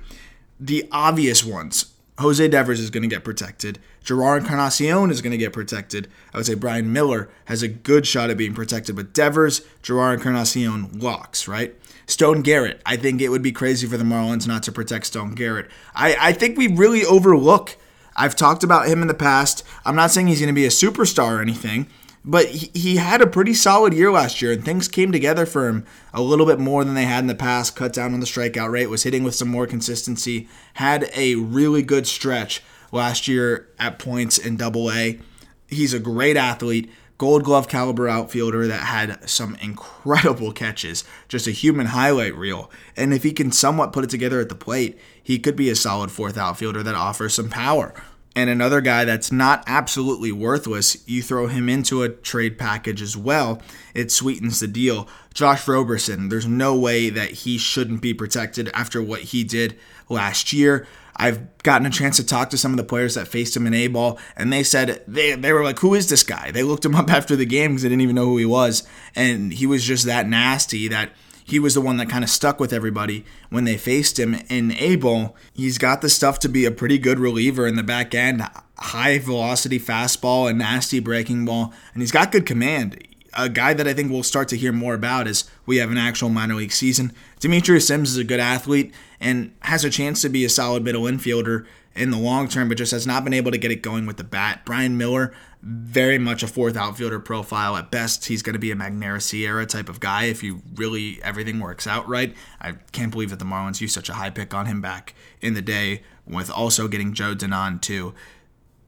The 0.60 0.88
obvious 0.92 1.44
ones 1.44 1.94
Jose 2.20 2.46
Devers 2.50 2.80
is 2.80 2.90
going 2.90 3.04
to 3.04 3.10
get 3.10 3.24
protected. 3.24 3.80
Jerar 4.04 4.38
Encarnacion 4.38 5.10
is 5.10 5.22
going 5.22 5.32
to 5.32 5.38
get 5.38 5.54
protected. 5.54 6.08
I 6.34 6.38
would 6.38 6.46
say 6.46 6.54
Brian 6.54 6.92
Miller 6.94 7.30
has 7.46 7.64
a 7.64 7.68
good 7.68 8.06
shot 8.06 8.30
at 8.30 8.38
being 8.38 8.54
protected, 8.54 8.96
but 8.96 9.14
Devers, 9.14 9.62
Jerar 9.82 10.14
Encarnacion 10.14 11.00
locks, 11.00 11.48
right? 11.48 11.76
Stone 12.12 12.42
Garrett, 12.42 12.82
I 12.86 12.98
think 12.98 13.22
it 13.22 13.30
would 13.30 13.42
be 13.42 13.52
crazy 13.52 13.88
for 13.88 13.98
the 13.98 14.04
Marlins 14.04 14.48
not 14.48 14.64
to 14.64 14.72
protect 14.72 15.06
Stone 15.06 15.36
Garrett. 15.36 15.70
I, 15.96 16.16
I 16.20 16.34
think 16.34 16.58
we 16.58 16.68
really 16.68 17.06
overlook. 17.06 17.78
I've 18.16 18.36
talked 18.36 18.64
about 18.64 18.88
him 18.88 19.02
in 19.02 19.08
the 19.08 19.14
past. 19.14 19.64
I'm 19.86 19.96
not 19.96 20.12
saying 20.12 20.28
he's 20.28 20.40
going 20.40 20.54
to 20.54 20.54
be 20.54 20.66
a 20.66 20.70
superstar 20.70 21.38
or 21.38 21.42
anything, 21.42 21.88
but 22.26 22.48
he, 22.48 22.70
he 22.74 22.96
had 22.98 23.22
a 23.22 23.28
pretty 23.28 23.54
solid 23.54 23.94
year 23.94 24.12
last 24.12 24.42
year, 24.42 24.52
and 24.52 24.64
things 24.64 24.90
came 24.90 25.12
together 25.12 25.46
for 25.46 25.70
him 25.70 25.86
a 26.14 26.22
little 26.22 26.46
bit 26.46 26.60
more 26.60 26.84
than 26.84 26.96
they 26.96 27.06
had 27.06 27.24
in 27.24 27.28
the 27.28 27.36
past. 27.36 27.76
Cut 27.76 27.94
down 27.94 28.14
on 28.14 28.20
the 28.20 28.26
strikeout 28.26 28.72
rate, 28.72 28.88
was 28.88 29.04
hitting 29.04 29.24
with 29.24 29.36
some 29.36 29.48
more 29.48 29.66
consistency, 29.66 30.50
had 30.74 31.10
a 31.16 31.36
really 31.36 31.82
good 31.82 32.06
stretch 32.06 32.62
last 32.92 33.28
year 33.28 33.70
at 33.80 34.00
points 34.00 34.38
in 34.38 34.58
Double 34.58 34.92
A. 34.92 35.20
He's 35.68 35.94
a 35.94 36.00
great 36.00 36.36
athlete, 36.36 36.92
Gold 37.22 37.44
Glove 37.44 37.68
caliber 37.68 38.08
outfielder 38.08 38.66
that 38.66 38.86
had 38.86 39.30
some 39.30 39.56
incredible 39.62 40.52
catches, 40.52 41.04
just 41.28 41.46
a 41.46 41.52
human 41.52 41.86
highlight 41.86 42.34
reel. 42.34 42.72
And 42.98 43.14
if 43.14 43.22
he 43.22 43.32
can 43.32 43.52
somewhat 43.52 43.94
put 43.94 44.04
it 44.04 44.10
together 44.10 44.40
at 44.40 44.50
the 44.50 44.56
plate, 44.56 44.98
he 45.22 45.38
could 45.38 45.56
be 45.56 45.70
a 45.70 45.76
solid 45.76 46.10
fourth 46.10 46.36
outfielder 46.36 46.82
that 46.82 46.96
offers 46.96 47.36
some 47.36 47.52
power 47.52 47.94
and 48.36 48.50
another 48.50 48.80
guy 48.80 49.04
that's 49.04 49.32
not 49.32 49.64
absolutely 49.68 50.32
worthless, 50.32 51.06
you 51.08 51.22
throw 51.22 51.48
him 51.48 51.68
into 51.68 52.02
a 52.02 52.10
trade 52.10 52.58
package 52.58 53.02
as 53.02 53.18
well, 53.18 53.62
it 53.94 54.12
sweetens 54.12 54.60
the 54.60 54.68
deal. 54.68 55.08
Josh 55.34 55.68
Roberson, 55.68 56.30
there's 56.30 56.48
no 56.48 56.78
way 56.78 57.10
that 57.10 57.32
he 57.32 57.58
shouldn't 57.58 58.02
be 58.02 58.14
protected 58.14 58.70
after 58.74 59.02
what 59.04 59.22
he 59.22 59.44
did 59.44 59.78
last 60.08 60.54
year. 60.54 60.88
I've 61.22 61.56
gotten 61.60 61.86
a 61.86 61.92
chance 61.92 62.18
to 62.18 62.26
talk 62.26 62.50
to 62.50 62.58
some 62.58 62.72
of 62.72 62.78
the 62.78 62.84
players 62.84 63.14
that 63.14 63.28
faced 63.28 63.56
him 63.56 63.68
in 63.68 63.76
A 63.76 63.86
ball, 63.88 64.18
and 64.36 64.52
they 64.52 64.64
said 64.64 65.04
they, 65.08 65.36
they 65.36 65.54
were 65.54 65.64
like, 65.64 65.78
Who 65.80 65.94
is 65.94 66.10
this 66.10 66.24
guy? 66.24 66.50
They 66.50 66.64
looked 66.64 66.84
him 66.84 66.96
up 66.96 67.10
after 67.14 67.36
the 67.36 67.46
game 67.46 67.72
because 67.72 67.84
they 67.84 67.90
didn't 67.90 68.02
even 68.02 68.16
know 68.16 68.26
who 68.26 68.38
he 68.38 68.46
was. 68.46 68.82
And 69.16 69.54
he 69.54 69.68
was 69.68 69.84
just 69.84 70.06
that 70.08 70.28
nasty 70.28 70.88
that 70.88 71.12
he 71.46 71.60
was 71.60 71.76
the 71.76 71.82
one 71.82 71.98
that 71.98 72.10
kind 72.10 72.24
of 72.24 72.30
stuck 72.30 72.60
with 72.60 72.74
everybody 72.74 73.24
when 73.52 73.66
they 73.66 73.78
faced 73.78 74.18
him 74.18 74.36
in 74.50 74.72
A 74.80 74.96
ball. 74.96 75.36
He's 75.54 75.78
got 75.78 76.02
the 76.02 76.10
stuff 76.10 76.40
to 76.40 76.50
be 76.50 76.66
a 76.66 76.72
pretty 76.72 76.98
good 76.98 77.20
reliever 77.20 77.68
in 77.68 77.76
the 77.76 77.84
back 77.84 78.16
end, 78.16 78.42
high 78.80 79.20
velocity 79.20 79.80
fastball 79.80 80.50
and 80.50 80.58
nasty 80.58 81.00
breaking 81.00 81.46
ball, 81.46 81.72
and 81.94 82.02
he's 82.02 82.12
got 82.12 82.32
good 82.32 82.48
command. 82.48 83.00
A 83.34 83.50
guy 83.50 83.74
that 83.74 83.88
I 83.88 83.94
think 83.94 84.12
we'll 84.12 84.24
start 84.24 84.48
to 84.50 84.58
hear 84.58 84.72
more 84.72 84.94
about 84.94 85.28
as 85.28 85.50
we 85.66 85.78
have 85.78 85.92
an 85.92 85.98
actual 85.98 86.30
minor 86.30 86.56
league 86.56 86.72
season. 86.72 87.14
Demetrius 87.40 87.88
Sims 87.88 88.12
is 88.12 88.18
a 88.18 88.24
good 88.24 88.40
athlete 88.40 88.94
and 89.20 89.54
has 89.62 89.86
a 89.86 89.90
chance 89.90 90.22
to 90.22 90.30
be 90.30 90.44
a 90.44 90.50
solid 90.50 90.84
middle 90.84 91.04
infielder 91.04 91.66
in 91.96 92.12
the 92.12 92.18
long 92.18 92.48
term, 92.48 92.70
but 92.70 92.78
just 92.78 92.92
has 92.92 93.08
not 93.08 93.24
been 93.24 93.34
able 93.34 93.52
to 93.52 93.58
get 93.58 93.72
it 93.72 93.82
going 93.82 94.06
with 94.06 94.18
the 94.18 94.24
bat. 94.24 94.62
Brian 94.66 94.98
Miller, 94.98 95.34
very 95.62 96.18
much 96.18 96.42
a 96.42 96.48
fourth 96.48 96.76
outfielder 96.76 97.20
profile. 97.20 97.76
At 97.78 97.92
best, 97.92 98.26
he's 98.26 98.42
going 98.42 98.54
to 98.54 98.60
be 98.60 98.72
a 98.72 98.76
Magneuris 98.76 99.24
Sierra 99.24 99.66
type 99.66 99.90
of 99.90 100.00
guy 100.00 100.26
if 100.26 100.42
you 100.42 100.62
really 100.76 101.22
everything 101.24 101.60
works 101.60 101.86
out 101.86 102.08
right. 102.08 102.34
I 102.60 102.74
can't 102.92 103.12
believe 103.12 103.30
that 103.30 103.40
the 103.40 103.46
Marlins 103.46 103.82
used 103.82 103.94
such 103.94 104.10
a 104.10 104.14
high 104.14 104.30
pick 104.30 104.54
on 104.54 104.66
him 104.66 104.82
back 104.82 105.14
in 105.42 105.54
the 105.54 105.62
day, 105.62 106.04
with 106.26 106.50
also 106.50 106.88
getting 106.88 107.14
Joe 107.14 107.36
Dunand 107.36 107.82
too. 107.82 108.14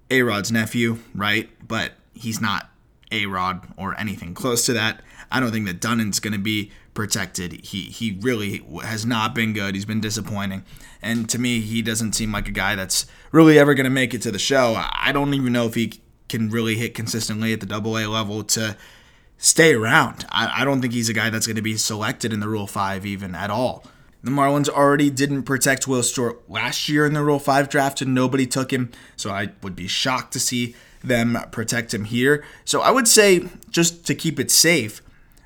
A 0.10 0.22
Rod's 0.22 0.52
nephew, 0.52 1.00
right? 1.14 1.50
But 1.66 1.94
he's 2.14 2.40
not 2.40 2.70
A 3.14 3.26
Rod 3.28 3.68
or 3.78 3.98
anything 4.00 4.34
close 4.34 4.66
to 4.66 4.74
that. 4.74 5.02
I 5.32 5.40
don't 5.40 5.52
think 5.52 5.66
that 5.68 5.80
Dunand's 5.80 6.20
going 6.20 6.34
to 6.34 6.40
be 6.40 6.72
protected. 6.94 7.66
He 7.66 7.84
he 7.84 8.18
really 8.22 8.66
has 8.84 9.06
not 9.06 9.34
been 9.34 9.54
good. 9.54 9.76
He's 9.76 9.86
been 9.86 10.02
disappointing. 10.02 10.64
And 11.02 11.30
to 11.30 11.40
me, 11.40 11.62
he 11.62 11.82
doesn't 11.82 12.14
seem 12.14 12.32
like 12.32 12.48
a 12.48 12.52
guy 12.52 12.76
that's 12.76 13.06
really 13.32 13.58
ever 13.58 13.74
going 13.74 13.86
to 13.86 13.90
make 13.90 14.14
it 14.14 14.22
to 14.24 14.32
the 14.32 14.40
show. 14.40 14.76
I 14.78 15.12
don't 15.12 15.34
even 15.34 15.54
know 15.54 15.66
if 15.66 15.76
he 15.76 16.02
can 16.30 16.50
really 16.50 16.76
hit 16.76 16.96
consistently 16.96 17.54
at 17.54 17.60
the 17.60 17.66
double 17.66 17.98
A 17.98 18.06
level 18.08 18.44
to 18.44 18.78
stay 19.38 19.74
around. 19.74 20.26
I, 20.30 20.62
I 20.62 20.66
don't 20.66 20.82
think 20.82 20.94
he's 20.94 21.10
a 21.10 21.14
guy 21.14 21.30
that's 21.30 21.46
going 21.46 21.58
to 21.58 21.62
be 21.62 21.78
selected 21.78 22.32
in 22.32 22.40
the 22.40 22.48
Rule 22.48 22.68
5 22.68 23.06
even 23.06 23.36
at 23.36 23.50
all. 23.50 23.86
The 24.24 24.32
Marlins 24.32 24.70
already 24.70 25.10
didn't 25.10 25.44
protect 25.44 25.86
Will 25.86 26.02
Stewart 26.02 26.50
last 26.50 26.88
year 26.88 27.06
in 27.06 27.14
the 27.14 27.24
Rule 27.24 27.40
5 27.40 27.68
draft, 27.68 28.02
and 28.02 28.16
nobody 28.16 28.48
took 28.48 28.72
him. 28.72 28.90
So 29.18 29.32
I 29.32 29.50
would 29.62 29.76
be 29.76 29.88
shocked 29.88 30.32
to 30.34 30.40
see 30.40 30.76
them 31.04 31.38
protect 31.52 31.94
him 31.94 32.06
here. 32.06 32.44
So 32.66 32.82
I 32.82 32.92
would 32.92 33.08
say, 33.08 33.50
just 33.70 34.06
to 34.08 34.16
keep 34.16 34.40
it 34.40 34.50
safe, 34.50 35.02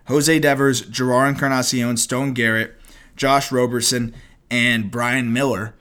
Jose 0.07 0.39
Devers, 0.39 0.83
Jerar 0.83 1.27
Encarnacion, 1.27 1.97
Stone 1.97 2.33
Garrett, 2.33 2.75
Josh 3.15 3.51
Roberson, 3.51 4.13
and 4.49 4.89
Brian 4.89 5.33
Miller, 5.33 5.73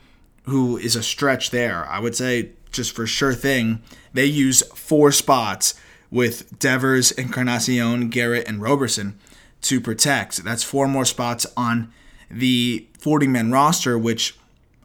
who 0.45 0.77
is 0.77 0.97
a 0.97 1.03
stretch 1.03 1.51
there. 1.51 1.85
I 1.87 2.01
would 2.01 2.17
say, 2.17 2.51
just 2.73 2.95
for 2.95 3.07
sure 3.07 3.35
thing, 3.35 3.83
they 4.13 4.25
use 4.25 4.63
four 4.75 5.13
spots 5.13 5.75
with 6.11 6.59
Devers, 6.59 7.13
Encarnacion, 7.13 8.09
Garrett, 8.09 8.49
and 8.49 8.61
Roberson 8.61 9.19
to 9.63 9.81
protect. 9.81 10.43
That's 10.45 10.63
four 10.63 10.89
more 10.89 11.05
spots 11.05 11.47
on 11.57 11.93
the 12.31 12.87
40 12.99 13.27
man 13.29 13.53
roster, 13.53 13.99
which 13.99 14.37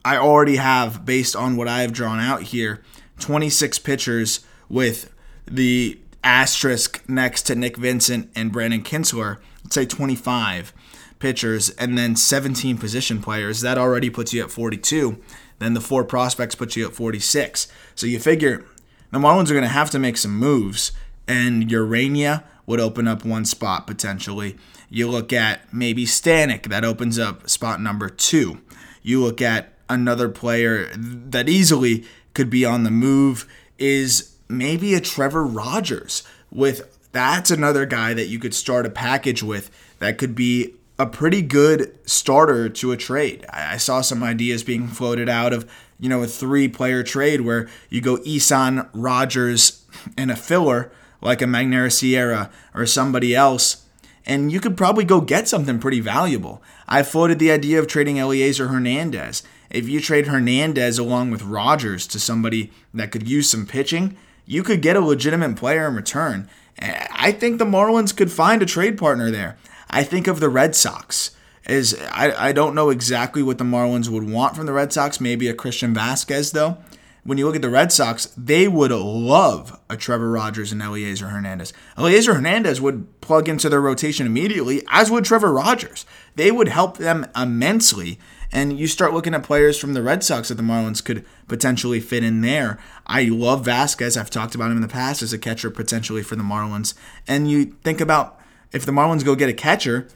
I 0.04 0.18
already 0.18 0.58
have 0.58 1.06
based 1.06 1.36
on 1.36 1.56
what 1.56 1.68
I 1.68 1.82
have 1.82 1.94
drawn 1.94 2.20
out 2.20 2.44
here 2.44 2.82
26 3.20 3.80
pitchers 3.80 4.40
with 4.72 5.14
the 5.46 6.00
asterisk 6.24 7.04
next 7.08 7.44
to 7.44 7.56
Nick 7.56 7.78
Vincent 7.78 8.32
and 8.36 8.52
Brandon 8.52 8.82
Kintzler, 8.82 9.38
let's 9.64 9.76
say 9.76 9.86
25 9.86 10.74
pitchers, 11.20 11.70
and 11.72 11.98
then 11.98 12.16
17 12.16 12.78
position 12.78 13.22
players. 13.22 13.62
That 13.62 13.78
already 13.78 14.10
puts 14.10 14.34
you 14.34 14.42
at 14.44 14.52
42. 14.52 15.22
Then 15.60 15.74
the 15.74 15.82
four 15.82 16.04
prospects 16.04 16.56
put 16.56 16.76
you 16.76 16.88
at 16.88 16.94
46. 16.94 17.68
So 17.96 18.08
you 18.08 18.20
figure 18.20 18.66
the 19.12 19.20
Marlins 19.20 19.52
are 19.52 19.54
going 19.54 19.62
to 19.64 19.68
have 19.68 19.92
to 19.92 20.00
make 20.00 20.18
some 20.18 20.36
moves, 20.36 20.92
and 21.28 21.68
Urena 21.70 22.44
would 22.66 22.80
open 22.80 23.08
up 23.08 23.26
one 23.26 23.46
spot 23.46 23.86
potentially. 23.86 24.58
You 24.90 25.10
look 25.10 25.34
at 25.34 25.74
maybe 25.74 26.06
Stanek, 26.06 26.64
that 26.70 26.86
opens 26.86 27.20
up 27.20 27.50
spot 27.50 27.82
number 27.82 28.10
two. 28.10 28.62
You 29.04 29.22
look 29.22 29.42
at 29.42 29.74
another 29.90 30.30
player 30.30 30.90
that 30.96 31.50
easily 31.50 32.06
could 32.34 32.50
be 32.50 32.64
on 32.64 32.84
the 32.84 32.92
move 32.92 33.48
is 33.78 34.31
maybe 34.52 34.94
a 34.94 35.02
Trevor 35.02 35.46
Rogers 35.46 36.24
with 36.52 36.98
that's 37.12 37.52
another 37.52 37.86
guy 37.86 38.14
that 38.14 38.28
you 38.28 38.40
could 38.40 38.54
start 38.54 38.86
a 38.86 38.90
package 38.90 39.44
with 39.44 39.70
that 40.00 40.18
could 40.18 40.36
be 40.36 40.76
a 40.98 41.06
pretty 41.06 41.42
good 41.42 41.98
starter 42.08 42.70
to 42.70 42.92
a 42.92 42.98
trade. 42.98 43.46
I, 43.50 43.78
saw 43.78 44.02
some 44.02 44.24
ideas 44.24 44.64
being 44.64 44.88
floated 44.88 45.28
out 45.28 45.52
of, 45.52 45.70
you 46.00 46.08
know, 46.08 46.22
a 46.22 46.28
three 46.28 46.68
player 46.68 47.04
trade 47.04 47.42
where 47.42 47.68
you 47.90 48.02
go 48.02 48.20
Isan, 48.26 48.88
Rogers, 48.94 49.84
and 50.18 50.30
a 50.30 50.36
filler 50.36 50.92
like 51.22 51.42
a 51.42 51.46
Magneuris 51.46 51.94
Sierra 51.94 52.50
or 52.74 52.86
somebody 52.86 53.36
else, 53.36 53.86
and 54.26 54.52
you 54.52 54.60
could 54.60 54.78
probably 54.78 55.04
go 55.04 55.22
get 55.22 55.48
something 55.48 55.80
pretty 55.80 56.00
valuable. 56.00 56.62
I 56.88 57.04
floated 57.04 57.40
the 57.40 57.52
idea 57.52 57.80
of 57.80 57.88
trading 57.88 58.18
Elieser 58.18 58.70
Hernandez. 58.70 59.44
If 59.70 59.88
you 59.88 60.02
trade 60.02 60.28
Hernandez 60.28 61.00
along 61.00 61.32
with 61.32 61.44
Rogers 61.44 62.06
to 62.08 62.20
somebody 62.20 62.72
that 62.94 63.12
could 63.12 63.28
use 63.28 63.50
some 63.50 63.66
pitching, 63.66 64.18
you 64.46 64.64
could 64.64 64.82
get 64.82 64.96
a 64.96 65.02
legitimate 65.02 65.56
player 65.56 65.88
in 65.88 65.96
return. 65.96 66.50
I 66.80 67.32
think 67.32 67.58
the 67.58 67.66
Marlins 67.66 68.16
could 68.16 68.32
find 68.32 68.62
a 68.62 68.66
trade 68.66 68.98
partner 68.98 69.30
there. 69.30 69.58
I 69.90 70.04
think 70.04 70.28
of 70.28 70.40
the 70.40 70.50
Red 70.50 70.76
Sox 70.76 71.32
as 71.66 71.96
I, 72.12 72.50
I 72.50 72.52
don't 72.52 72.76
know 72.76 72.90
exactly 72.90 73.44
what 73.44 73.58
the 73.58 73.64
Marlins 73.64 74.10
would 74.10 74.30
want 74.30 74.56
from 74.56 74.66
the 74.66 74.74
Red 74.74 74.92
Sox. 74.92 75.22
Maybe 75.22 75.48
a 75.48 75.54
Christian 75.54 75.94
Vazquez 75.94 76.52
though. 76.52 76.78
When 77.24 77.38
you 77.38 77.46
look 77.46 77.56
at 77.56 77.62
the 77.62 77.70
Red 77.70 77.92
Sox, 77.92 78.26
they 78.36 78.68
would 78.68 78.92
love 78.92 79.80
a 79.88 79.96
Trevor 79.96 80.32
Rogers 80.32 80.72
and 80.72 80.82
Elieser 80.82 81.30
Hernandez. 81.30 81.72
Elieser 81.96 82.34
Hernandez 82.34 82.82
would 82.82 83.22
plug 83.22 83.48
into 83.48 83.70
their 83.70 83.80
rotation 83.80 84.26
immediately, 84.26 84.84
as 84.90 85.12
would 85.12 85.24
Trevor 85.24 85.54
Rogers. 85.54 86.08
They 86.36 86.50
would 86.50 86.68
help 86.68 86.98
them 86.98 87.28
immensely 87.36 88.18
and 88.52 88.78
you 88.78 88.88
start 88.88 89.14
looking 89.14 89.34
at 89.34 89.44
players 89.44 89.78
from 89.78 89.94
the 89.94 90.02
Red 90.02 90.24
Sox 90.24 90.50
that 90.50 90.56
the 90.56 90.64
Marlins 90.64 91.04
could 91.04 91.26
potentially 91.48 92.00
fit 92.00 92.24
in 92.24 92.42
there. 92.42 92.78
I 93.08 93.24
love 93.24 93.66
Vazquez. 93.66 94.18
I've 94.18 94.30
talked 94.30 94.56
about 94.56 94.72
him 94.72 94.78
in 94.78 94.82
the 94.82 94.88
past 94.88 95.22
as 95.22 95.32
a 95.32 95.38
catcher 95.38 95.70
potentially 95.70 96.22
for 96.22 96.36
the 96.36 96.44
Marlins. 96.44 96.94
And 97.28 97.50
you 97.50 97.78
think 97.84 98.02
about 98.02 98.40
if 98.72 98.86
the 98.86 98.92
Marlins 98.92 99.24
go 99.24 99.36
get 99.36 99.50
a 99.50 99.54
catcher, 99.54 100.08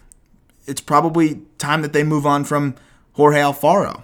it's 0.66 0.82
probably 0.82 1.42
time 1.58 1.82
that 1.82 1.94
they 1.94 2.04
move 2.04 2.26
on 2.26 2.44
from 2.44 2.76
Jorge 3.14 3.40
Alfaro. 3.40 4.04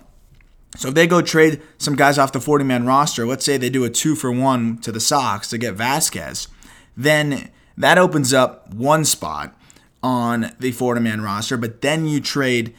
So 0.78 0.88
if 0.90 0.94
they 0.94 1.08
go 1.08 1.22
trade 1.22 1.62
some 1.78 1.96
guys 1.96 2.18
off 2.18 2.32
the 2.32 2.40
40 2.40 2.64
man 2.64 2.86
roster, 2.86 3.26
let's 3.26 3.44
say 3.44 3.58
they 3.58 3.70
do 3.70 3.84
a 3.84 3.90
two 3.90 4.16
for 4.16 4.32
one 4.32 4.78
to 4.80 4.92
the 4.92 5.02
Sox 5.02 5.50
to 5.50 5.58
get 5.58 5.76
Vazquez, 5.76 6.48
then 6.96 7.50
that 7.78 7.98
opens 7.98 8.34
up 8.34 8.74
one 8.74 9.04
spot 9.04 9.58
on 10.02 10.54
the 10.60 10.72
40 10.72 11.02
man 11.02 11.22
roster. 11.22 11.58
But 11.58 11.82
then 11.82 12.08
you 12.08 12.22
trade 12.22 12.74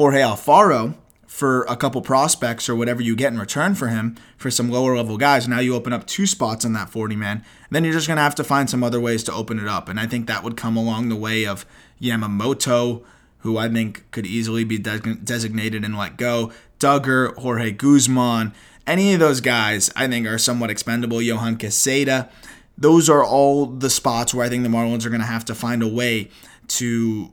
Jorge 0.00 0.20
Alfaro 0.20 0.94
for 1.26 1.64
a 1.64 1.76
couple 1.76 2.00
prospects 2.00 2.70
or 2.70 2.74
whatever 2.74 3.02
you 3.02 3.14
get 3.14 3.34
in 3.34 3.38
return 3.38 3.74
for 3.74 3.88
him 3.88 4.16
for 4.38 4.50
some 4.50 4.70
lower 4.70 4.96
level 4.96 5.18
guys. 5.18 5.46
Now 5.46 5.58
you 5.58 5.74
open 5.74 5.92
up 5.92 6.06
two 6.06 6.26
spots 6.26 6.64
in 6.64 6.72
that 6.72 6.88
40 6.88 7.16
man. 7.16 7.44
Then 7.68 7.84
you're 7.84 7.92
just 7.92 8.06
going 8.06 8.16
to 8.16 8.22
have 8.22 8.34
to 8.36 8.44
find 8.44 8.70
some 8.70 8.82
other 8.82 8.98
ways 8.98 9.22
to 9.24 9.32
open 9.34 9.58
it 9.58 9.68
up. 9.68 9.90
And 9.90 10.00
I 10.00 10.06
think 10.06 10.26
that 10.26 10.42
would 10.42 10.56
come 10.56 10.74
along 10.74 11.10
the 11.10 11.16
way 11.16 11.44
of 11.44 11.66
Yamamoto, 12.00 13.04
who 13.40 13.58
I 13.58 13.68
think 13.68 14.10
could 14.10 14.24
easily 14.24 14.64
be 14.64 14.78
de- 14.78 15.16
designated 15.16 15.84
and 15.84 15.98
let 15.98 16.16
go, 16.16 16.50
Dugger, 16.78 17.36
Jorge 17.36 17.70
Guzman. 17.72 18.54
Any 18.86 19.12
of 19.12 19.20
those 19.20 19.42
guys 19.42 19.90
I 19.94 20.08
think 20.08 20.26
are 20.26 20.38
somewhat 20.38 20.70
expendable. 20.70 21.20
Johan 21.20 21.58
Quijada. 21.58 22.30
Those 22.78 23.10
are 23.10 23.22
all 23.22 23.66
the 23.66 23.90
spots 23.90 24.32
where 24.32 24.46
I 24.46 24.48
think 24.48 24.62
the 24.62 24.70
Marlins 24.70 25.04
are 25.04 25.10
going 25.10 25.20
to 25.20 25.26
have 25.26 25.44
to 25.44 25.54
find 25.54 25.82
a 25.82 25.88
way 25.88 26.30
to 26.68 27.32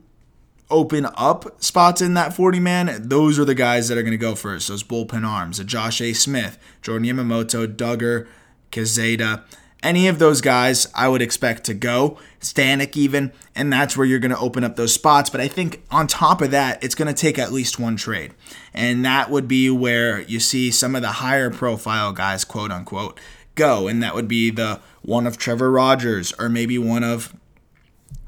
open 0.70 1.06
up 1.14 1.62
spots 1.62 2.00
in 2.00 2.14
that 2.14 2.34
40 2.34 2.60
man, 2.60 3.08
those 3.08 3.38
are 3.38 3.44
the 3.44 3.54
guys 3.54 3.88
that 3.88 3.98
are 3.98 4.02
going 4.02 4.12
to 4.12 4.18
go 4.18 4.34
first. 4.34 4.68
Those 4.68 4.82
bullpen 4.82 5.26
arms, 5.26 5.58
Josh 5.64 6.00
A. 6.00 6.12
Smith, 6.12 6.58
Jordan 6.82 7.08
Yamamoto, 7.08 7.66
Dugger, 7.66 8.26
Quijada. 8.70 9.44
Any 9.80 10.08
of 10.08 10.18
those 10.18 10.40
guys 10.40 10.88
I 10.94 11.08
would 11.08 11.22
expect 11.22 11.64
to 11.64 11.74
go, 11.74 12.18
Stanek 12.40 12.96
even, 12.96 13.32
and 13.54 13.72
that's 13.72 13.96
where 13.96 14.06
you're 14.06 14.18
going 14.18 14.32
to 14.32 14.38
open 14.38 14.64
up 14.64 14.74
those 14.74 14.92
spots. 14.92 15.30
But 15.30 15.40
I 15.40 15.46
think 15.46 15.84
on 15.90 16.08
top 16.08 16.42
of 16.42 16.50
that, 16.50 16.82
it's 16.82 16.96
going 16.96 17.12
to 17.12 17.18
take 17.18 17.38
at 17.38 17.52
least 17.52 17.78
one 17.78 17.96
trade. 17.96 18.34
And 18.74 19.04
that 19.04 19.30
would 19.30 19.46
be 19.46 19.70
where 19.70 20.20
you 20.22 20.40
see 20.40 20.72
some 20.72 20.96
of 20.96 21.02
the 21.02 21.12
higher 21.12 21.48
profile 21.48 22.12
guys, 22.12 22.44
quote 22.44 22.72
unquote, 22.72 23.20
go. 23.54 23.86
And 23.86 24.02
that 24.02 24.16
would 24.16 24.26
be 24.26 24.50
the 24.50 24.80
one 25.02 25.28
of 25.28 25.38
Trevor 25.38 25.70
Rogers, 25.70 26.32
or 26.40 26.48
maybe 26.48 26.76
one 26.76 27.04
of, 27.04 27.32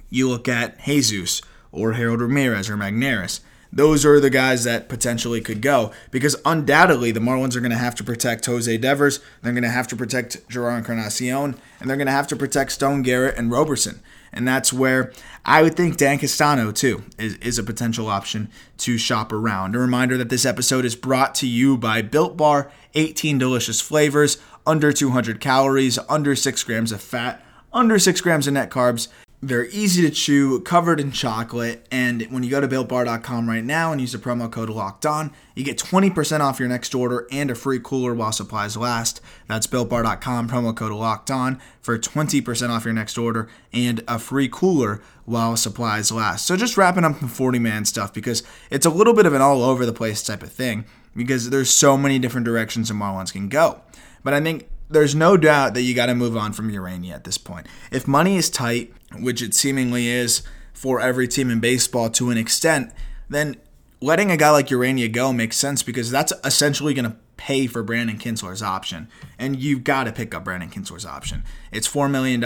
you 0.09 0.29
look 0.29 0.47
at 0.47 0.85
Jesus, 0.85 1.43
or 1.73 1.93
Harold 1.93 2.21
Ramirez 2.21 2.69
or 2.69 2.77
Magneuris. 2.77 3.41
Those 3.73 4.05
are 4.05 4.19
the 4.19 4.31
guys 4.31 4.65
that 4.65 4.89
potentially 4.89 5.41
could 5.41 5.63
go 5.63 5.93
because 6.11 6.35
undoubtedly 6.45 7.13
the 7.13 7.21
Marlins 7.21 7.55
are 7.55 7.61
going 7.61 7.71
to 7.71 7.79
have 7.79 7.95
to 7.97 8.05
protect 8.05 8.47
Jose 8.47 8.77
Devers. 8.79 9.21
They're 9.43 9.53
going 9.53 9.63
to 9.63 9.69
have 9.69 9.87
to 9.89 9.97
protect 9.97 10.49
Jerar 10.49 10.77
Encarnacion, 10.77 11.57
and 11.79 11.89
they're 11.89 11.97
going 11.97 12.07
to 12.07 12.13
have 12.13 12.27
to 12.29 12.37
protect 12.37 12.73
Stone 12.73 13.03
Garrett 13.03 13.37
and 13.39 13.51
Roberson. 13.51 14.01
And 14.33 14.47
that's 14.47 14.73
where 14.73 15.13
I 15.45 15.63
would 15.63 15.77
think 15.77 15.97
Dan 15.97 16.19
Castano, 16.19 16.73
too, 16.73 17.05
is, 17.19 17.35
is 17.37 17.59
a 17.59 17.65
potential 17.65 18.09
option 18.09 18.51
to 18.79 18.99
shop 18.99 19.33
around. 19.33 19.75
A 19.75 19.79
reminder 19.79 20.17
that 20.19 20.31
this 20.31 20.45
episode 20.45 20.85
is 20.85 20.97
brought 20.97 21.35
to 21.37 21.49
you 21.49 21.77
by 21.77 22.03
Built 22.03 22.37
Bar 22.37 22.71
18 22.95 23.39
delicious 23.39 23.81
flavors, 23.81 24.39
under 24.67 24.93
200 24.93 25.41
calories, 25.41 25.99
under 26.09 26.35
6 26.37 26.63
grams 26.65 26.93
of 26.93 27.01
fat, 27.01 27.45
under 27.73 27.99
6 27.99 28.21
grams 28.21 28.47
of 28.47 28.55
net 28.55 28.71
carbs. 28.71 29.09
They're 29.43 29.65
easy 29.67 30.03
to 30.03 30.11
chew, 30.11 30.61
covered 30.61 31.01
in 31.01 31.13
chocolate, 31.13 31.87
and 31.91 32.21
when 32.31 32.43
you 32.43 32.51
go 32.51 32.61
to 32.61 32.69
builtbar.com 32.69 33.49
right 33.49 33.65
now 33.65 33.91
and 33.91 33.99
use 33.99 34.13
the 34.13 34.19
promo 34.19 34.53
code 34.53 34.69
locked 34.69 35.07
on, 35.07 35.33
you 35.55 35.65
get 35.65 35.79
20% 35.79 36.41
off 36.41 36.61
your 36.61 36.69
next 36.69 36.95
order 36.95 37.27
and 37.33 37.51
a 37.51 37.55
free 37.55 37.81
cooler 37.83 38.15
while 38.15 38.33
supplies 38.33 38.77
last. 38.77 39.23
That's 39.49 39.67
builtbar.com, 39.67 40.51
promo 40.51 40.77
code 40.77 40.93
locked 40.93 41.31
on 41.31 41.59
for 41.81 41.99
20% 41.99 42.69
off 42.69 42.85
your 42.85 42.93
next 42.93 43.17
order 43.17 43.49
and 43.73 44.05
a 44.07 44.19
free 44.19 44.49
cooler 44.53 45.01
while 45.25 45.57
supplies 45.57 46.13
last. 46.13 46.47
So 46.47 46.55
just 46.55 46.77
wrapping 46.77 47.05
up 47.05 47.19
the 47.19 47.27
40 47.27 47.59
man 47.59 47.87
stuff 47.87 48.13
because 48.13 48.43
it's 48.69 48.85
a 48.85 48.91
little 48.91 49.15
bit 49.15 49.25
of 49.25 49.33
an 49.33 49.41
all 49.41 49.63
over 49.63 49.87
the 49.87 49.95
place 49.95 50.23
type 50.23 50.43
of 50.43 50.53
thing 50.53 50.85
because 51.17 51.49
there's 51.49 51.71
so 51.71 51.97
many 51.97 52.19
different 52.19 52.45
directions 52.45 52.89
the 52.89 52.95
Marlins 52.95 53.33
can 53.33 53.49
go. 53.49 53.81
But 54.23 54.35
I 54.35 54.43
think 54.43 54.69
there's 54.91 55.15
no 55.15 55.37
doubt 55.37 55.75
that 55.75 55.83
you 55.83 55.95
got 55.95 56.07
to 56.07 56.15
move 56.15 56.37
on 56.37 56.53
from 56.53 56.71
Urena 56.71 57.13
at 57.13 57.25
this 57.25 57.39
point. 57.39 57.67
If 57.91 58.07
money 58.07 58.37
is 58.37 58.51
tight, 58.51 58.93
which 59.19 59.43
it 59.43 59.55
seemingly 59.55 60.09
is 60.09 60.43
for 60.73 61.01
every 61.01 61.29
team 61.29 61.51
in 61.51 61.61
baseball 61.61 62.11
to 62.11 62.31
an 62.31 62.39
extent, 62.39 62.93
then 63.29 63.57
letting 64.01 64.31
a 64.31 64.37
guy 64.37 64.51
like 64.51 64.69
Urena 64.69 65.11
go 65.13 65.33
makes 65.33 65.57
sense 65.57 65.83
because 65.83 66.11
that's 66.11 66.33
essentially 66.45 66.95
going 66.95 67.11
to 67.11 67.17
pay 67.37 67.67
for 67.67 67.83
Brandon 67.83 68.19
Kintzler's 68.19 68.63
option. 68.63 69.09
And 69.39 69.61
you've 69.61 69.85
got 69.85 70.05
to 70.05 70.13
pick 70.13 70.35
up 70.35 70.45
Brandon 70.45 70.71
Kintzler's 70.71 71.07
option. 71.07 71.45
It's 71.73 71.89
$4 71.89 72.11
million. 72.11 72.43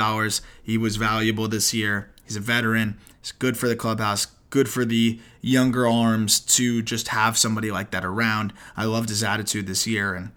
He 0.63 0.79
was 0.79 0.97
valuable 0.97 1.49
this 1.49 1.75
year. 1.75 2.11
He's 2.25 2.37
a 2.37 2.41
veteran. 2.41 2.99
It's 3.21 3.33
good 3.33 3.57
for 3.57 3.69
the 3.69 3.77
clubhouse, 3.77 4.27
good 4.51 4.69
for 4.69 4.85
the 4.85 5.19
younger 5.41 5.87
arms 5.87 6.41
to 6.41 6.83
just 6.83 7.09
have 7.09 7.37
somebody 7.37 7.71
like 7.71 7.91
that 7.91 8.05
around. 8.05 8.53
I 8.77 8.85
loved 8.85 9.09
his 9.09 9.23
attitude 9.23 9.67
this 9.67 9.87
year. 9.87 10.15
And 10.15 10.31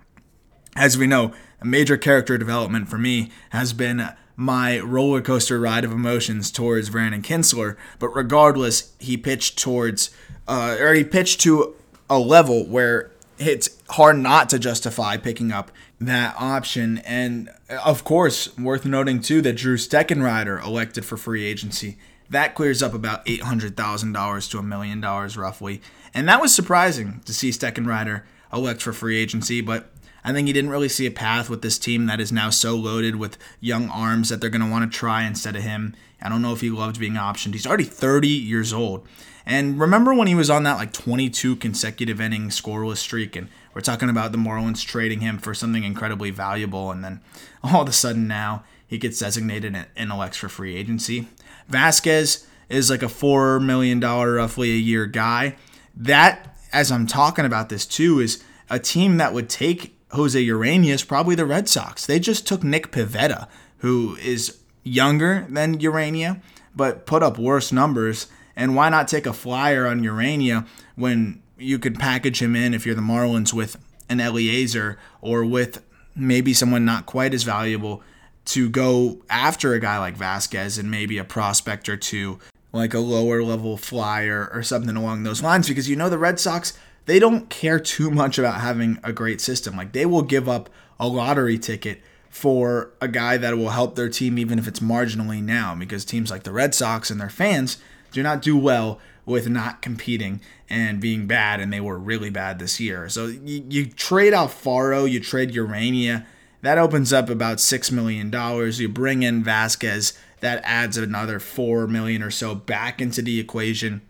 as 0.75 0.97
we 0.97 1.07
know, 1.07 1.33
a 1.61 1.65
major 1.65 1.97
character 1.97 2.37
development 2.37 2.89
for 2.89 2.97
me 2.97 3.31
has 3.49 3.73
been 3.73 4.09
my 4.37 4.79
roller 4.79 5.19
coaster 5.19 5.59
ride 5.59 5.83
of 5.83 5.91
emotions 5.91 6.51
towards 6.51 6.91
Brandon 6.91 7.23
Kintzler. 7.23 7.75
But 7.99 8.09
regardless, 8.09 8.93
he 8.99 9.17
pitched 9.17 9.57
towards, 9.57 10.11
uh, 10.47 10.77
or 10.79 10.93
he 10.93 11.03
pitched 11.03 11.41
to 11.41 11.75
a 12.09 12.19
level 12.19 12.65
where 12.65 13.11
it's 13.39 13.69
hard 13.89 14.17
not 14.17 14.49
to 14.49 14.59
justify 14.59 15.17
picking 15.17 15.51
up 15.51 15.71
that 15.99 16.35
option. 16.37 16.99
And 16.99 17.49
of 17.83 18.03
course, 18.03 18.55
worth 18.57 18.85
noting 18.85 19.21
too 19.21 19.41
that 19.41 19.57
Drew 19.57 19.75
Steckenrider 19.75 20.63
elected 20.63 21.03
for 21.03 21.17
free 21.17 21.43
agency. 21.43 21.97
That 22.29 22.55
clears 22.55 22.83
up 22.83 22.93
about 22.93 23.25
$800,000 23.25 24.51
to 24.51 24.57
a 24.57 24.63
million 24.63 25.01
dollars 25.01 25.35
roughly. 25.35 25.81
And 26.13 26.27
that 26.27 26.41
was 26.41 26.53
surprising 26.53 27.21
to 27.25 27.33
see 27.33 27.49
Steckenrider 27.49 28.23
elect 28.53 28.81
for 28.81 28.93
free 28.93 29.17
agency, 29.17 29.61
but 29.61 29.89
I 30.27 30.33
think 30.33 30.47
he 30.47 30.53
didn't 30.53 30.71
really 30.71 30.89
see 30.89 31.05
a 31.05 31.11
path 31.11 31.49
with 31.49 31.61
this 31.61 31.79
team 31.79 32.07
that 32.07 32.19
is 32.19 32.33
now 32.33 32.49
so 32.49 32.75
loaded 32.75 33.15
with 33.15 33.37
young 33.61 33.87
arms 33.87 34.27
that 34.27 34.41
they're 34.41 34.49
going 34.49 34.61
to 34.61 34.69
want 34.69 34.91
to 34.91 34.97
try 34.97 35.23
instead 35.23 35.55
of 35.55 35.63
him. 35.63 35.95
I 36.21 36.27
don't 36.27 36.41
know 36.41 36.51
if 36.51 36.59
he 36.59 36.69
loved 36.69 36.99
being 36.99 37.13
optioned. 37.13 37.53
He's 37.53 37.65
already 37.65 37.85
30 37.85 38.27
years 38.27 38.73
old. 38.73 39.07
And 39.45 39.79
remember 39.79 40.13
when 40.13 40.27
he 40.27 40.35
was 40.35 40.49
on 40.49 40.63
that 40.63 40.75
like 40.75 40.91
22 40.91 41.55
consecutive 41.55 42.19
inning 42.19 42.49
scoreless 42.49 42.97
streak, 42.97 43.37
and 43.37 43.47
we're 43.73 43.79
talking 43.79 44.09
about 44.09 44.33
the 44.33 44.37
Marlins 44.37 44.85
trading 44.85 45.21
him 45.21 45.37
for 45.37 45.53
something 45.53 45.85
incredibly 45.85 46.29
valuable, 46.29 46.91
and 46.91 47.05
then 47.05 47.21
all 47.63 47.83
of 47.83 47.87
a 47.87 47.93
sudden 47.93 48.27
now 48.27 48.65
he 48.85 48.97
gets 48.97 49.19
designated 49.19 49.77
an 49.95 50.11
elects 50.11 50.35
for 50.35 50.49
free 50.49 50.75
agency. 50.75 51.29
Vazquez 51.71 52.45
is 52.67 52.89
like 52.89 53.01
a 53.01 53.05
$4 53.05 53.63
million 53.63 54.01
roughly 54.01 54.71
a 54.71 54.75
year 54.75 55.05
guy. 55.05 55.55
That, 55.95 56.57
as 56.73 56.91
I'm 56.91 57.07
talking 57.07 57.45
about 57.45 57.69
this 57.69 57.85
too, 57.85 58.19
is 58.19 58.43
a 58.69 58.77
team 58.77 59.15
that 59.15 59.33
would 59.33 59.47
take 59.47 59.96
Jose 60.11 60.41
Urena 60.41 60.87
is 60.87 61.03
probably 61.03 61.35
the 61.35 61.45
Red 61.45 61.67
Sox. 61.67 62.05
They 62.05 62.19
just 62.19 62.47
took 62.47 62.63
Nick 62.63 62.91
Pivetta, 62.91 63.47
who 63.79 64.15
is 64.21 64.57
younger 64.83 65.45
than 65.49 65.79
Urena, 65.79 66.41
but 66.75 67.05
put 67.05 67.23
up 67.23 67.37
worse 67.37 67.71
numbers. 67.71 68.27
And 68.55 68.75
why 68.75 68.89
not 68.89 69.07
take 69.07 69.25
a 69.25 69.33
flyer 69.33 69.85
on 69.85 70.01
Urena 70.01 70.65
when 70.95 71.43
you 71.57 71.77
could 71.77 71.99
package 71.99 72.41
him 72.41 72.55
in 72.55 72.73
if 72.73 72.85
you're 72.85 72.95
the 72.95 73.01
Marlins 73.01 73.53
with 73.53 73.77
an 74.09 74.19
Elieser 74.19 74.97
or 75.21 75.43
with 75.43 75.83
maybe 76.15 76.53
someone 76.53 76.85
not 76.85 77.05
quite 77.05 77.33
as 77.33 77.43
valuable 77.43 78.01
to 78.45 78.69
go 78.69 79.21
after 79.29 79.73
a 79.73 79.79
guy 79.79 79.99
like 79.99 80.17
Vazquez 80.17 80.79
and 80.79 80.89
maybe 80.89 81.17
a 81.17 81.23
prospect 81.23 81.89
or 81.89 81.97
two, 81.97 82.39
like 82.71 82.93
a 82.93 82.99
lower 82.99 83.43
level 83.43 83.75
flyer 83.75 84.49
or 84.53 84.63
something 84.63 84.95
along 84.95 85.23
those 85.23 85.43
lines, 85.43 85.67
because 85.67 85.89
you 85.89 85.95
know 85.95 86.09
the 86.09 86.17
Red 86.17 86.39
Sox 86.39 86.77
they 87.07 87.19
don't 87.19 87.49
care 87.49 87.79
too 87.79 88.11
much 88.11 88.37
about 88.37 88.61
having 88.61 88.99
a 89.03 89.11
great 89.11 89.41
system. 89.41 89.75
Like 89.75 89.93
they 89.93 90.05
will 90.05 90.21
give 90.21 90.47
up 90.47 90.69
a 90.99 91.07
lottery 91.07 91.57
ticket 91.57 92.01
for 92.29 92.91
a 93.01 93.07
guy 93.07 93.37
that 93.37 93.57
will 93.57 93.69
help 93.69 93.95
their 93.95 94.09
team 94.09 94.37
even 94.37 94.59
if 94.59 94.67
it's 94.67 94.81
marginally 94.81 95.41
now 95.41 95.73
because 95.73 96.05
teams 96.05 96.29
like 96.29 96.43
the 96.43 96.51
Red 96.51 96.75
Sox 96.75 97.09
and 97.09 97.19
their 97.19 97.29
fans 97.29 97.77
do 98.11 98.21
not 98.21 98.41
do 98.41 98.55
well 98.55 98.99
with 99.25 99.47
not 99.47 99.81
competing 99.81 100.41
and 100.69 100.99
being 100.99 101.27
bad 101.27 101.59
and 101.59 101.71
they 101.71 101.79
were 101.79 101.97
really 101.97 102.29
bad 102.29 102.59
this 102.59 102.79
year. 102.79 103.09
So 103.09 103.27
you, 103.27 103.63
you 103.69 103.85
trade 103.87 104.33
Alfaro, 104.33 105.09
you 105.09 105.19
trade 105.19 105.53
Urena, 105.53 106.25
that 106.61 106.77
opens 106.77 107.13
up 107.13 107.29
about 107.29 107.59
6 107.59 107.91
million 107.91 108.29
dollars. 108.29 108.79
You 108.79 108.89
bring 108.89 109.23
in 109.23 109.43
Vazquez, 109.43 110.17
that 110.41 110.61
adds 110.65 110.97
another 110.97 111.39
4 111.39 111.87
million 111.87 112.21
or 112.21 112.31
so 112.31 112.53
back 112.53 113.01
into 113.01 113.21
the 113.21 113.39
equation. 113.39 114.01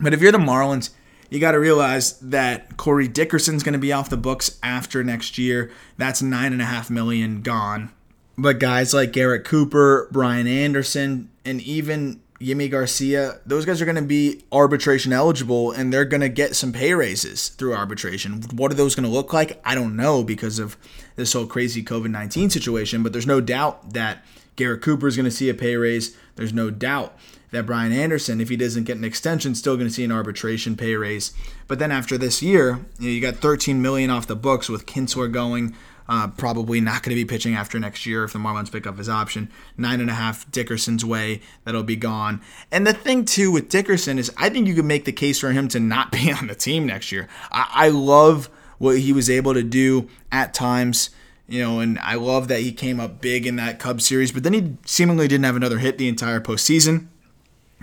But 0.00 0.14
if 0.14 0.20
you're 0.20 0.32
the 0.32 0.38
Marlins, 0.38 0.90
you 1.32 1.40
got 1.40 1.52
to 1.52 1.58
realize 1.58 2.18
that 2.18 2.76
Corey 2.76 3.08
Dickerson's 3.08 3.62
going 3.62 3.72
to 3.72 3.78
be 3.78 3.90
off 3.90 4.10
the 4.10 4.18
books 4.18 4.58
after 4.62 5.02
next 5.02 5.38
year. 5.38 5.70
That's 5.96 6.20
nine 6.20 6.52
and 6.52 6.60
a 6.60 6.66
half 6.66 6.90
million 6.90 7.40
gone. 7.40 7.90
But 8.36 8.58
guys 8.58 8.92
like 8.92 9.12
Garrett 9.12 9.44
Cooper, 9.44 10.10
Brian 10.12 10.46
Anderson, 10.46 11.30
and 11.42 11.62
even 11.62 12.20
Yimi 12.38 12.70
Garcia, 12.70 13.40
those 13.46 13.64
guys 13.64 13.80
are 13.80 13.86
going 13.86 13.96
to 13.96 14.02
be 14.02 14.44
arbitration 14.52 15.10
eligible 15.10 15.70
and 15.70 15.90
they're 15.90 16.04
going 16.04 16.20
to 16.20 16.28
get 16.28 16.54
some 16.54 16.70
pay 16.70 16.92
raises 16.92 17.48
through 17.48 17.74
arbitration. 17.74 18.42
What 18.52 18.70
are 18.70 18.74
those 18.74 18.94
going 18.94 19.08
to 19.08 19.10
look 19.10 19.32
like? 19.32 19.58
I 19.64 19.74
don't 19.74 19.96
know 19.96 20.22
because 20.22 20.58
of 20.58 20.76
this 21.16 21.32
whole 21.32 21.46
crazy 21.46 21.82
COVID 21.82 22.10
19 22.10 22.50
situation, 22.50 23.02
but 23.02 23.14
there's 23.14 23.26
no 23.26 23.40
doubt 23.40 23.94
that 23.94 24.22
Garrett 24.56 24.82
Cooper 24.82 25.08
is 25.08 25.16
going 25.16 25.24
to 25.24 25.30
see 25.30 25.48
a 25.48 25.54
pay 25.54 25.76
raise. 25.76 26.14
There's 26.36 26.52
no 26.52 26.70
doubt 26.70 27.16
that 27.50 27.66
Brian 27.66 27.92
Anderson, 27.92 28.40
if 28.40 28.48
he 28.48 28.56
doesn't 28.56 28.84
get 28.84 28.96
an 28.96 29.04
extension, 29.04 29.54
still 29.54 29.76
going 29.76 29.88
to 29.88 29.92
see 29.92 30.04
an 30.04 30.12
arbitration 30.12 30.76
pay 30.76 30.94
raise. 30.96 31.32
But 31.68 31.78
then 31.78 31.92
after 31.92 32.16
this 32.16 32.42
year, 32.42 32.80
you, 32.98 33.08
know, 33.08 33.14
you 33.14 33.20
got 33.20 33.36
13 33.36 33.82
million 33.82 34.10
off 34.10 34.26
the 34.26 34.36
books 34.36 34.68
with 34.68 34.86
Kintzler 34.86 35.30
going, 35.30 35.74
Uh, 36.08 36.28
probably 36.28 36.80
not 36.80 37.02
going 37.02 37.16
to 37.16 37.22
be 37.22 37.24
pitching 37.24 37.54
after 37.54 37.78
next 37.78 38.06
year 38.06 38.24
if 38.24 38.32
the 38.32 38.38
Marlins 38.38 38.72
pick 38.72 38.86
up 38.86 38.98
his 38.98 39.08
option. 39.08 39.48
Nine 39.76 40.00
and 40.00 40.10
a 40.10 40.14
half 40.14 40.50
Dickerson's 40.50 41.04
way, 41.04 41.40
that'll 41.64 41.84
be 41.84 41.96
gone. 41.96 42.40
And 42.72 42.86
the 42.86 42.92
thing 42.92 43.24
too 43.24 43.52
with 43.52 43.68
Dickerson 43.68 44.18
is, 44.18 44.30
I 44.36 44.48
think 44.48 44.66
you 44.66 44.74
could 44.74 44.84
make 44.84 45.04
the 45.04 45.12
case 45.12 45.38
for 45.38 45.52
him 45.52 45.68
to 45.68 45.80
not 45.80 46.10
be 46.16 46.32
on 46.32 46.48
the 46.48 46.54
team 46.54 46.86
next 46.86 47.12
year. 47.12 47.28
I, 47.50 47.68
I 47.72 47.88
love 47.90 48.50
what 48.78 48.98
he 48.98 49.12
was 49.12 49.30
able 49.30 49.54
to 49.54 49.62
do 49.62 50.08
at 50.32 50.52
times. 50.52 51.10
You 51.52 51.60
know, 51.60 51.80
and 51.80 51.98
I 51.98 52.14
love 52.14 52.48
that 52.48 52.60
he 52.60 52.72
came 52.72 52.98
up 52.98 53.20
big 53.20 53.46
in 53.46 53.56
that 53.56 53.78
Cubs 53.78 54.06
series, 54.06 54.32
but 54.32 54.42
then 54.42 54.54
he 54.54 54.74
seemingly 54.86 55.28
didn't 55.28 55.44
have 55.44 55.54
another 55.54 55.80
hit 55.80 55.98
the 55.98 56.08
entire 56.08 56.40
postseason. 56.40 57.08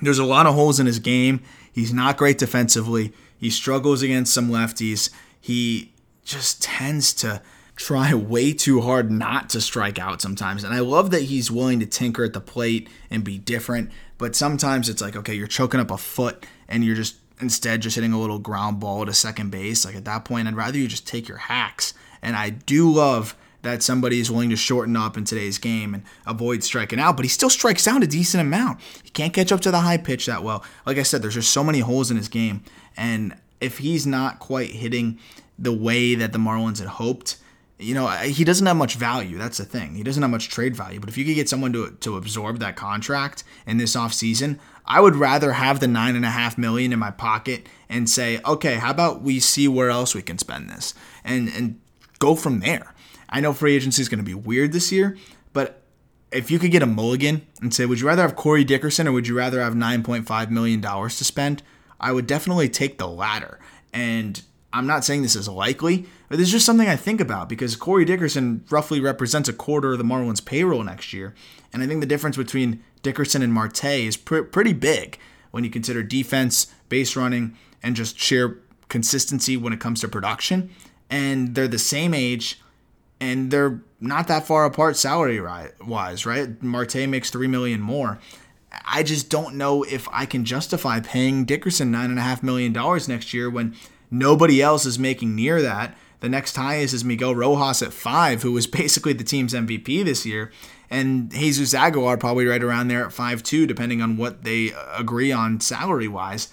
There's 0.02 0.18
a 0.18 0.26
lot 0.26 0.48
of 0.48 0.56
holes 0.56 0.80
in 0.80 0.88
his 0.88 0.98
game. 0.98 1.44
He's 1.72 1.94
not 1.94 2.18
great 2.18 2.40
defensively. 2.40 3.14
He 3.38 3.52
struggles 3.52 4.02
against 4.02 4.34
some 4.34 4.50
lefties. 4.50 5.12
He 5.40 5.94
just 6.24 6.64
tends 6.64 7.14
to 7.14 7.44
try 7.76 8.12
way 8.16 8.54
too 8.54 8.82
hard 8.82 9.12
not 9.12 9.52
to 9.52 9.62
strike 9.62 10.00
out 10.00 10.20
sometimes. 10.20 10.64
And 10.64 10.74
I 10.74 10.80
love 10.80 11.12
that 11.12 11.22
he's 11.22 11.52
willing 11.52 11.80
to 11.80 11.86
tinker 11.86 12.24
at 12.24 12.34
the 12.34 12.42
plate 12.42 12.90
and 13.12 13.24
be 13.24 13.38
different. 13.38 13.92
But 14.18 14.36
sometimes 14.36 14.90
it's 14.90 15.00
like, 15.04 15.16
okay, 15.16 15.36
you're 15.36 15.46
choking 15.46 15.80
up 15.80 15.92
a 15.92 15.98
foot 16.00 16.44
and 16.68 16.84
you're 16.84 16.96
just 16.96 17.18
instead 17.40 17.84
just 17.84 17.94
hitting 17.94 18.14
a 18.14 18.20
little 18.20 18.40
ground 18.40 18.80
ball 18.80 19.06
to 19.06 19.14
second 19.14 19.52
base. 19.52 19.86
Like 19.86 19.96
at 19.96 20.06
that 20.06 20.26
point, 20.26 20.48
I'd 20.48 20.56
rather 20.56 20.80
you 20.80 20.88
just 20.88 21.06
take 21.06 21.28
your 21.28 21.38
hacks. 21.38 21.94
And 22.24 22.36
I 22.36 22.50
do 22.50 22.92
love 22.92 23.36
that 23.62 23.84
somebody 23.84 24.20
is 24.20 24.32
willing 24.32 24.50
to 24.50 24.56
shorten 24.56 24.96
up 24.96 25.18
in 25.18 25.26
today's 25.26 25.58
game 25.58 25.94
and 25.94 26.04
avoid 26.26 26.64
striking 26.64 27.00
out, 27.00 27.16
but 27.16 27.26
he 27.26 27.30
still 27.30 27.50
strikes 27.50 27.88
out 27.88 28.04
a 28.04 28.08
decent 28.08 28.42
amount. 28.42 28.80
He 29.04 29.10
can't 29.10 29.34
catch 29.34 29.52
up 29.52 29.62
to 29.62 29.72
the 29.72 29.82
high 29.82 29.98
pitch 29.98 30.26
that 30.28 30.44
well. 30.44 30.64
Like 30.86 30.98
I 30.98 31.04
said, 31.04 31.22
there's 31.22 31.34
just 31.34 31.52
so 31.52 31.64
many 31.64 31.80
holes 31.80 32.10
in 32.10 32.18
his 32.18 32.30
game. 32.30 32.64
And 32.96 33.36
if 33.60 33.80
he's 33.80 34.08
not 34.08 34.40
quite 34.40 34.72
hitting 34.72 35.20
the 35.58 35.74
way 35.74 36.16
that 36.16 36.32
the 36.32 36.40
Marlins 36.40 36.80
had 36.80 36.88
hoped, 36.88 37.38
you 37.78 37.94
know, 37.94 38.08
he 38.08 38.44
doesn't 38.44 38.66
have 38.66 38.76
much 38.76 38.96
value. 38.96 39.38
That's 39.38 39.58
the 39.58 39.66
thing. 39.66 39.96
He 39.96 40.04
doesn't 40.04 40.22
have 40.22 40.32
much 40.32 40.50
trade 40.50 40.76
value. 40.76 41.00
But 41.00 41.10
if 41.10 41.18
you 41.18 41.24
could 41.24 41.36
get 41.36 41.48
someone 41.48 41.72
to, 41.74 41.92
to 41.92 42.18
absorb 42.18 42.60
that 42.60 42.76
contract 42.76 43.44
in 43.66 43.78
this 43.78 43.96
offseason, 43.96 44.60
I 44.86 45.00
would 45.00 45.16
rather 45.16 45.54
have 45.54 45.80
the 45.80 45.88
nine 45.88 46.16
and 46.16 46.26
a 46.26 46.30
half 46.30 46.58
million 46.58 46.92
in 46.92 47.00
my 47.00 47.12
pocket 47.12 47.68
and 47.88 48.10
say, 48.10 48.42
okay, 48.46 48.76
how 48.76 48.92
about 48.92 49.22
we 49.22 49.40
see 49.40 49.68
where 49.68 49.90
else 49.90 50.14
we 50.14 50.22
can 50.22 50.38
spend 50.38 50.70
this 50.70 50.94
and 51.24 51.48
and 51.50 51.80
go 52.20 52.36
from 52.36 52.60
there. 52.60 52.94
I 53.30 53.40
know 53.40 53.54
free 53.54 53.76
agency 53.76 54.02
is 54.02 54.10
going 54.10 54.20
to 54.20 54.26
be 54.26 54.34
weird 54.34 54.72
this 54.72 54.92
year, 54.92 55.18
but 55.54 55.84
if 56.32 56.52
you 56.52 56.60
could 56.60 56.72
get 56.72 56.84
a 56.84 56.88
mulligan 56.88 57.46
and 57.62 57.74
say, 57.74 57.86
would 57.86 58.00
you 58.00 58.08
rather 58.08 58.22
have 58.22 58.36
Corey 58.36 58.64
Dickerson 58.64 59.08
or 59.08 59.12
would 59.12 59.28
you 59.28 59.38
rather 59.38 59.62
have 59.62 59.74
$9.5 59.74 60.50
million 60.50 60.82
to 60.82 61.10
spend? 61.10 61.64
I 62.00 62.12
would 62.12 62.28
definitely 62.28 62.70
take 62.70 62.98
the 62.98 63.08
latter. 63.08 63.60
And 63.94 64.42
I'm 64.72 64.88
not 64.88 65.04
saying 65.04 65.24
this 65.24 65.36
is 65.36 65.48
likely, 65.48 66.06
but 66.28 66.38
this 66.38 66.48
is 66.48 66.54
just 66.54 66.66
something 66.66 66.88
I 66.88 66.96
think 66.96 67.20
about 67.20 67.50
because 67.50 67.76
Corey 67.76 68.06
Dickerson 68.06 68.64
roughly 68.70 69.00
represents 69.00 69.50
a 69.50 69.54
quarter 69.54 69.94
of 69.94 69.98
the 69.98 70.04
Marlins 70.04 70.44
payroll 70.44 70.84
next 70.84 71.14
year. 71.14 71.34
And 71.74 71.82
I 71.82 71.88
think 71.88 72.02
the 72.02 72.08
difference 72.08 72.38
between 72.38 72.84
Dickerson 73.02 73.42
and 73.42 73.54
Marte 73.54 73.86
is 73.86 74.18
pr- 74.18 74.42
pretty 74.42 74.74
big 74.74 75.18
when 75.52 75.64
you 75.64 75.70
consider 75.70 76.04
defense, 76.04 76.68
base 76.90 77.16
running, 77.16 77.58
and 77.82 77.96
just 77.96 78.20
sheer 78.20 78.60
consistency 78.90 79.58
when 79.58 79.74
it 79.74 79.80
comes 79.80 80.02
to 80.02 80.08
production. 80.08 80.70
And 81.10 81.56
they're 81.56 81.68
the 81.68 81.80
same 81.80 82.14
age 82.14 82.62
and 83.20 83.52
they're 83.52 83.82
not 84.00 84.28
that 84.28 84.48
far 84.48 84.66
apart 84.66 84.98
salary 84.98 85.42
wise, 85.82 86.26
right? 86.26 86.62
Marte 86.62 87.08
makes 87.08 87.30
three 87.30 87.48
million 87.48 87.82
more. 87.82 88.20
I 88.86 89.04
just 89.04 89.30
don't 89.30 89.56
know 89.56 89.84
if 89.84 90.08
I 90.12 90.26
can 90.26 90.46
justify 90.46 91.00
paying 91.00 91.46
Dickerson 91.46 91.92
nine 91.92 92.10
and 92.10 92.20
a 92.20 92.24
half 92.24 92.44
million 92.44 92.72
dollars 92.72 93.08
next 93.08 93.34
year 93.34 93.50
when 93.50 93.76
nobody 94.12 94.62
else 94.62 94.86
is 94.86 95.00
making 95.00 95.36
near 95.36 95.62
that. 95.62 95.98
The 96.22 96.30
next 96.30 96.56
highest 96.56 96.94
is 96.94 97.06
Miguel 97.06 97.34
Rojas 97.34 97.82
at 97.82 97.94
five, 97.94 98.44
who 98.44 98.52
was 98.52 98.68
basically 98.82 99.14
the 99.14 99.24
team's 99.24 99.54
MVP 99.54 100.04
this 100.06 100.26
year, 100.26 100.52
and 100.90 101.32
Jesus 101.32 101.74
Aguilar 101.74 102.18
probably 102.18 102.46
right 102.46 102.64
around 102.64 102.88
there 102.88 103.06
at 103.06 103.14
five 103.14 103.44
too, 103.44 103.66
depending 103.66 104.02
on 104.02 104.18
what 104.18 104.44
they 104.44 104.74
uh, 104.74 104.98
agree 104.98 105.32
on 105.32 105.60
salary 105.60 106.08
wise. 106.08 106.50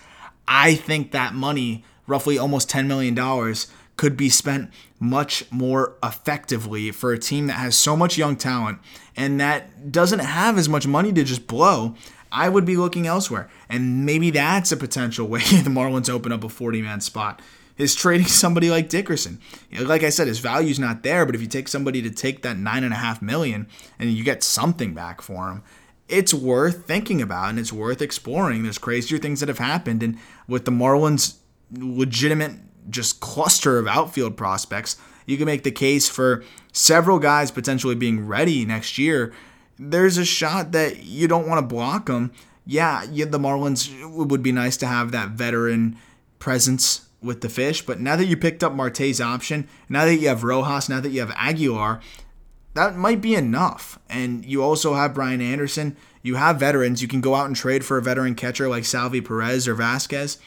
I 0.49 0.75
think 0.75 1.11
that 1.11 1.35
money, 1.35 1.85
roughly 2.07 2.39
almost 2.39 2.71
ten 2.71 2.87
million 2.87 3.15
dollars, 3.15 3.67
could 3.97 4.17
be 4.17 4.29
spent 4.29 4.71
much 5.01 5.51
more 5.51 5.97
effectively 6.03 6.91
for 6.91 7.13
a 7.13 7.19
team 7.19 7.47
that 7.47 7.55
has 7.55 7.77
so 7.77 7.97
much 7.97 8.19
young 8.19 8.37
talent 8.37 8.79
and 9.17 9.41
that 9.41 9.91
doesn't 9.91 10.19
have 10.19 10.59
as 10.59 10.69
much 10.69 10.87
money 10.87 11.13
to 11.13 11.25
just 11.25 11.47
blow. 11.47 11.95
I 12.31 12.49
would 12.49 12.65
be 12.65 12.77
looking 12.77 13.07
elsewhere. 13.07 13.49
And 13.69 14.05
maybe 14.05 14.31
that's 14.31 14.73
a 14.73 14.77
potential 14.77 15.27
way 15.29 15.41
the 15.41 15.71
Marlins 15.71 16.11
open 16.11 16.33
up 16.33 16.45
a 16.45 16.49
40 16.49 16.83
man 16.83 17.01
spot 17.01 17.41
is 17.79 17.95
trading 17.95 18.27
somebody 18.27 18.71
like 18.71 18.89
Dickerson. 18.89 19.41
Like 19.79 20.03
I 20.03 20.11
said, 20.11 20.29
his 20.29 20.39
value's 20.39 20.79
not 20.79 21.03
there, 21.03 21.27
but 21.27 21.35
if 21.35 21.41
you 21.41 21.47
take 21.47 21.69
somebody 21.69 22.03
to 22.03 22.11
take 22.11 22.43
that 22.43 22.59
nine 22.59 22.85
and 22.85 22.93
a 22.93 22.97
half 22.97 23.21
million 23.21 23.69
and 23.99 24.11
you 24.11 24.25
get 24.25 24.43
something 24.43 24.95
back 24.95 25.21
for 25.21 25.51
him, 25.51 25.63
it's 26.09 26.33
worth 26.33 26.87
thinking 26.87 27.21
about 27.21 27.51
and 27.51 27.59
it's 27.59 27.73
worth 27.73 28.01
exploring. 28.01 28.63
There's 28.63 28.79
crazier 28.79 29.19
things 29.19 29.41
that 29.41 29.49
have 29.49 29.59
happened, 29.59 30.03
and 30.03 30.19
with 30.47 30.65
the 30.65 30.71
Marlins' 30.71 31.37
legitimate 31.73 32.53
just 32.91 33.21
cluster 33.21 33.79
of 33.79 33.87
outfield 33.87 34.37
prospects. 34.37 34.97
You 35.27 35.37
can 35.37 35.47
make 35.47 35.65
the 35.65 35.71
case 35.71 36.09
for 36.09 36.45
several 36.73 37.19
guys 37.19 37.51
potentially 37.51 37.95
being 37.95 38.27
ready 38.27 38.65
next 38.65 38.99
year. 38.99 39.33
There's 39.79 40.19
a 40.19 40.25
shot 40.25 40.73
that 40.73 41.03
you 41.03 41.29
don't 41.29 41.49
want 41.49 41.59
to 41.59 41.75
block 41.75 42.07
them. 42.07 42.33
Yeah, 42.65 43.05
yeah, 43.11 43.27
the 43.27 43.39
Marlins 43.39 43.91
would 44.11 44.43
be 44.43 44.53
nice 44.53 44.77
to 44.79 44.87
have 44.87 45.13
that 45.13 45.31
veteran 45.31 45.97
presence 46.39 47.07
with 47.23 47.41
the 47.41 47.49
fish, 47.49 47.83
but 47.83 48.01
now 48.01 48.15
that 48.17 48.27
you 48.27 48.37
picked 48.37 48.63
up 48.63 48.73
Marte's 48.73 49.21
option, 49.21 49.69
now 49.89 50.05
that 50.05 50.17
you 50.17 50.29
have 50.29 50.45
Rojas, 50.45 50.89
now 50.89 51.01
that 51.01 51.11
you 51.11 51.21
have 51.21 51.33
Aguilar, 51.37 52.01
that 52.75 52.97
might 52.97 53.21
be 53.21 53.35
enough. 53.35 53.99
And 54.09 54.45
you 54.45 54.63
also 54.63 54.95
have 54.95 55.15
Brian 55.15 55.41
Anderson. 55.41 55.97
You 56.23 56.35
have 56.35 56.61
veterans. 56.61 57.03
You 57.03 57.09
can 57.09 57.21
go 57.21 57.35
out 57.35 57.47
and 57.47 57.57
trade 57.57 57.85
for 57.85 57.97
a 57.97 58.03
veteran 58.03 58.35
catcher 58.35 58.69
like 58.69 58.85
Salvy 58.85 59.21
Perez 59.21 59.67
or 59.67 59.75
Vazquez 59.75 60.39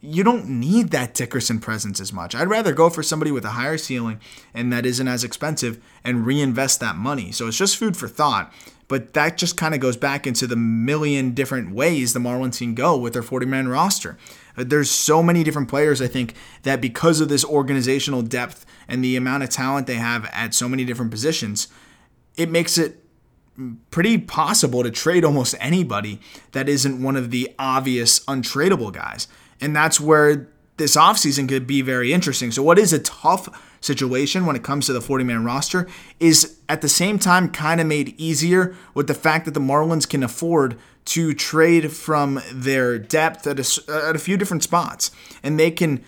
you 0.00 0.22
don't 0.22 0.48
need 0.48 0.90
that 0.90 1.14
Dickerson 1.14 1.58
presence 1.58 2.00
as 2.00 2.12
much. 2.12 2.34
I'd 2.34 2.48
rather 2.48 2.72
go 2.72 2.88
for 2.88 3.02
somebody 3.02 3.32
with 3.32 3.44
a 3.44 3.50
higher 3.50 3.78
ceiling 3.78 4.20
and 4.54 4.72
that 4.72 4.86
isn't 4.86 5.08
as 5.08 5.24
expensive 5.24 5.82
and 6.04 6.24
reinvest 6.24 6.78
that 6.80 6.96
money. 6.96 7.32
So 7.32 7.48
it's 7.48 7.56
just 7.56 7.76
food 7.76 7.96
for 7.96 8.06
thought. 8.06 8.52
But 8.86 9.12
that 9.12 9.36
just 9.36 9.56
kind 9.56 9.74
of 9.74 9.80
goes 9.80 9.96
back 9.96 10.26
into 10.26 10.46
the 10.46 10.56
million 10.56 11.32
different 11.32 11.74
ways 11.74 12.12
the 12.12 12.20
Marlins 12.20 12.58
can 12.58 12.74
go 12.74 12.96
with 12.96 13.12
their 13.12 13.22
40 13.22 13.44
man 13.44 13.68
roster. 13.68 14.16
Uh, 14.56 14.64
there's 14.66 14.90
so 14.90 15.22
many 15.22 15.44
different 15.44 15.68
players, 15.68 16.00
I 16.00 16.06
think, 16.06 16.34
that 16.62 16.80
because 16.80 17.20
of 17.20 17.28
this 17.28 17.44
organizational 17.44 18.22
depth 18.22 18.64
and 18.86 19.04
the 19.04 19.16
amount 19.16 19.42
of 19.42 19.50
talent 19.50 19.86
they 19.86 19.96
have 19.96 20.24
at 20.32 20.54
so 20.54 20.68
many 20.68 20.84
different 20.84 21.10
positions, 21.10 21.68
it 22.36 22.50
makes 22.50 22.78
it 22.78 23.04
pretty 23.90 24.16
possible 24.16 24.82
to 24.82 24.90
trade 24.90 25.24
almost 25.24 25.54
anybody 25.58 26.20
that 26.52 26.68
isn't 26.68 27.02
one 27.02 27.16
of 27.16 27.30
the 27.30 27.52
obvious 27.58 28.20
untradeable 28.26 28.92
guys. 28.92 29.26
And 29.60 29.74
that's 29.74 30.00
where 30.00 30.48
this 30.76 30.96
offseason 30.96 31.48
could 31.48 31.66
be 31.66 31.82
very 31.82 32.12
interesting. 32.12 32.50
So, 32.52 32.62
what 32.62 32.78
is 32.78 32.92
a 32.92 32.98
tough 32.98 33.48
situation 33.80 34.46
when 34.46 34.56
it 34.56 34.62
comes 34.62 34.86
to 34.86 34.92
the 34.92 35.00
40 35.00 35.24
man 35.24 35.44
roster 35.44 35.86
is 36.18 36.58
at 36.68 36.80
the 36.80 36.88
same 36.88 37.18
time 37.18 37.48
kind 37.48 37.80
of 37.80 37.86
made 37.86 38.14
easier 38.20 38.74
with 38.94 39.06
the 39.06 39.14
fact 39.14 39.44
that 39.44 39.54
the 39.54 39.60
Marlins 39.60 40.08
can 40.08 40.22
afford 40.22 40.76
to 41.06 41.32
trade 41.32 41.92
from 41.92 42.40
their 42.52 42.98
depth 42.98 43.46
at 43.46 43.58
a, 43.58 43.92
at 44.08 44.16
a 44.16 44.18
few 44.18 44.36
different 44.36 44.62
spots. 44.62 45.10
And 45.42 45.58
they 45.58 45.70
can 45.70 46.04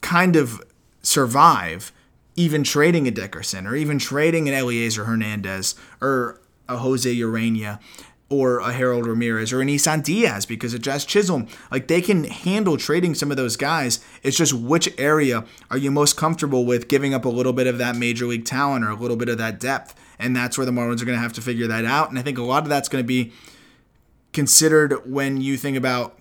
kind 0.00 0.36
of 0.36 0.62
survive 1.02 1.92
even 2.36 2.62
trading 2.62 3.08
a 3.08 3.10
Dickerson 3.10 3.66
or 3.66 3.74
even 3.74 3.98
trading 3.98 4.48
an 4.48 4.54
Elieser 4.54 5.06
Hernandez 5.06 5.74
or 6.00 6.40
a 6.68 6.76
Jose 6.76 7.12
Urena 7.12 7.80
or 8.28 8.58
a 8.58 8.72
Harold 8.72 9.06
Ramirez 9.06 9.52
or 9.52 9.60
an 9.60 9.68
Isan 9.68 10.00
Diaz 10.00 10.46
because 10.46 10.74
of 10.74 10.82
Jazz 10.82 11.04
Chisholm. 11.04 11.46
Like 11.70 11.86
they 11.86 12.00
can 12.00 12.24
handle 12.24 12.76
trading 12.76 13.14
some 13.14 13.30
of 13.30 13.36
those 13.36 13.56
guys. 13.56 14.04
It's 14.22 14.36
just 14.36 14.52
which 14.52 14.92
area 14.98 15.44
are 15.70 15.78
you 15.78 15.90
most 15.90 16.16
comfortable 16.16 16.64
with 16.64 16.88
giving 16.88 17.14
up 17.14 17.24
a 17.24 17.28
little 17.28 17.52
bit 17.52 17.68
of 17.68 17.78
that 17.78 17.94
major 17.94 18.26
league 18.26 18.44
talent 18.44 18.84
or 18.84 18.90
a 18.90 18.96
little 18.96 19.16
bit 19.16 19.28
of 19.28 19.38
that 19.38 19.60
depth. 19.60 19.94
And 20.18 20.34
that's 20.34 20.58
where 20.58 20.64
the 20.64 20.72
Marlins 20.72 21.02
are 21.02 21.04
going 21.04 21.16
to 21.16 21.22
have 21.22 21.34
to 21.34 21.42
figure 21.42 21.68
that 21.68 21.84
out. 21.84 22.10
And 22.10 22.18
I 22.18 22.22
think 22.22 22.38
a 22.38 22.42
lot 22.42 22.64
of 22.64 22.68
that's 22.68 22.88
going 22.88 23.04
to 23.04 23.06
be 23.06 23.32
considered 24.32 25.10
when 25.10 25.40
you 25.40 25.56
think 25.56 25.76
about 25.76 26.18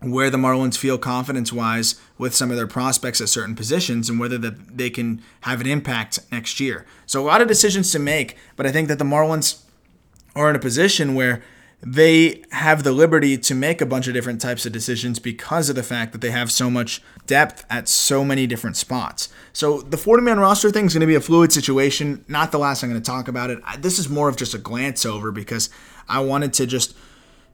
where 0.00 0.30
the 0.30 0.38
Marlins 0.38 0.76
feel 0.76 0.98
confidence 0.98 1.52
wise 1.52 2.00
with 2.18 2.34
some 2.34 2.50
of 2.50 2.56
their 2.56 2.66
prospects 2.66 3.20
at 3.20 3.28
certain 3.28 3.56
positions 3.56 4.08
and 4.08 4.20
whether 4.20 4.38
that 4.38 4.76
they 4.76 4.90
can 4.90 5.22
have 5.40 5.60
an 5.60 5.66
impact 5.66 6.20
next 6.30 6.60
year. 6.60 6.86
So 7.06 7.22
a 7.22 7.26
lot 7.26 7.40
of 7.40 7.48
decisions 7.48 7.90
to 7.92 7.98
make, 7.98 8.36
but 8.56 8.66
I 8.66 8.72
think 8.72 8.88
that 8.88 8.98
the 8.98 9.04
Marlins 9.04 9.62
are 10.36 10.48
in 10.48 10.54
a 10.54 10.60
position 10.60 11.16
where 11.16 11.42
they 11.82 12.42
have 12.52 12.84
the 12.84 12.92
liberty 12.92 13.36
to 13.36 13.54
make 13.54 13.80
a 13.80 13.86
bunch 13.86 14.08
of 14.08 14.14
different 14.14 14.40
types 14.40 14.64
of 14.64 14.72
decisions 14.72 15.18
because 15.18 15.68
of 15.68 15.76
the 15.76 15.82
fact 15.82 16.12
that 16.12 16.20
they 16.20 16.30
have 16.30 16.50
so 16.50 16.70
much 16.70 17.02
depth 17.26 17.66
at 17.68 17.88
so 17.88 18.24
many 18.24 18.46
different 18.46 18.76
spots. 18.76 19.28
So 19.52 19.82
the 19.82 19.98
40 19.98 20.22
man 20.22 20.38
roster 20.38 20.70
thing 20.70 20.86
is 20.86 20.94
going 20.94 21.02
to 21.02 21.06
be 21.06 21.14
a 21.14 21.20
fluid 21.20 21.52
situation. 21.52 22.24
Not 22.28 22.50
the 22.50 22.58
last 22.58 22.82
I'm 22.82 22.90
going 22.90 23.00
to 23.00 23.06
talk 23.06 23.28
about 23.28 23.50
it. 23.50 23.60
This 23.80 23.98
is 23.98 24.08
more 24.08 24.28
of 24.28 24.36
just 24.36 24.54
a 24.54 24.58
glance 24.58 25.04
over 25.04 25.30
because 25.30 25.68
I 26.08 26.20
wanted 26.20 26.52
to 26.54 26.66
just 26.66 26.96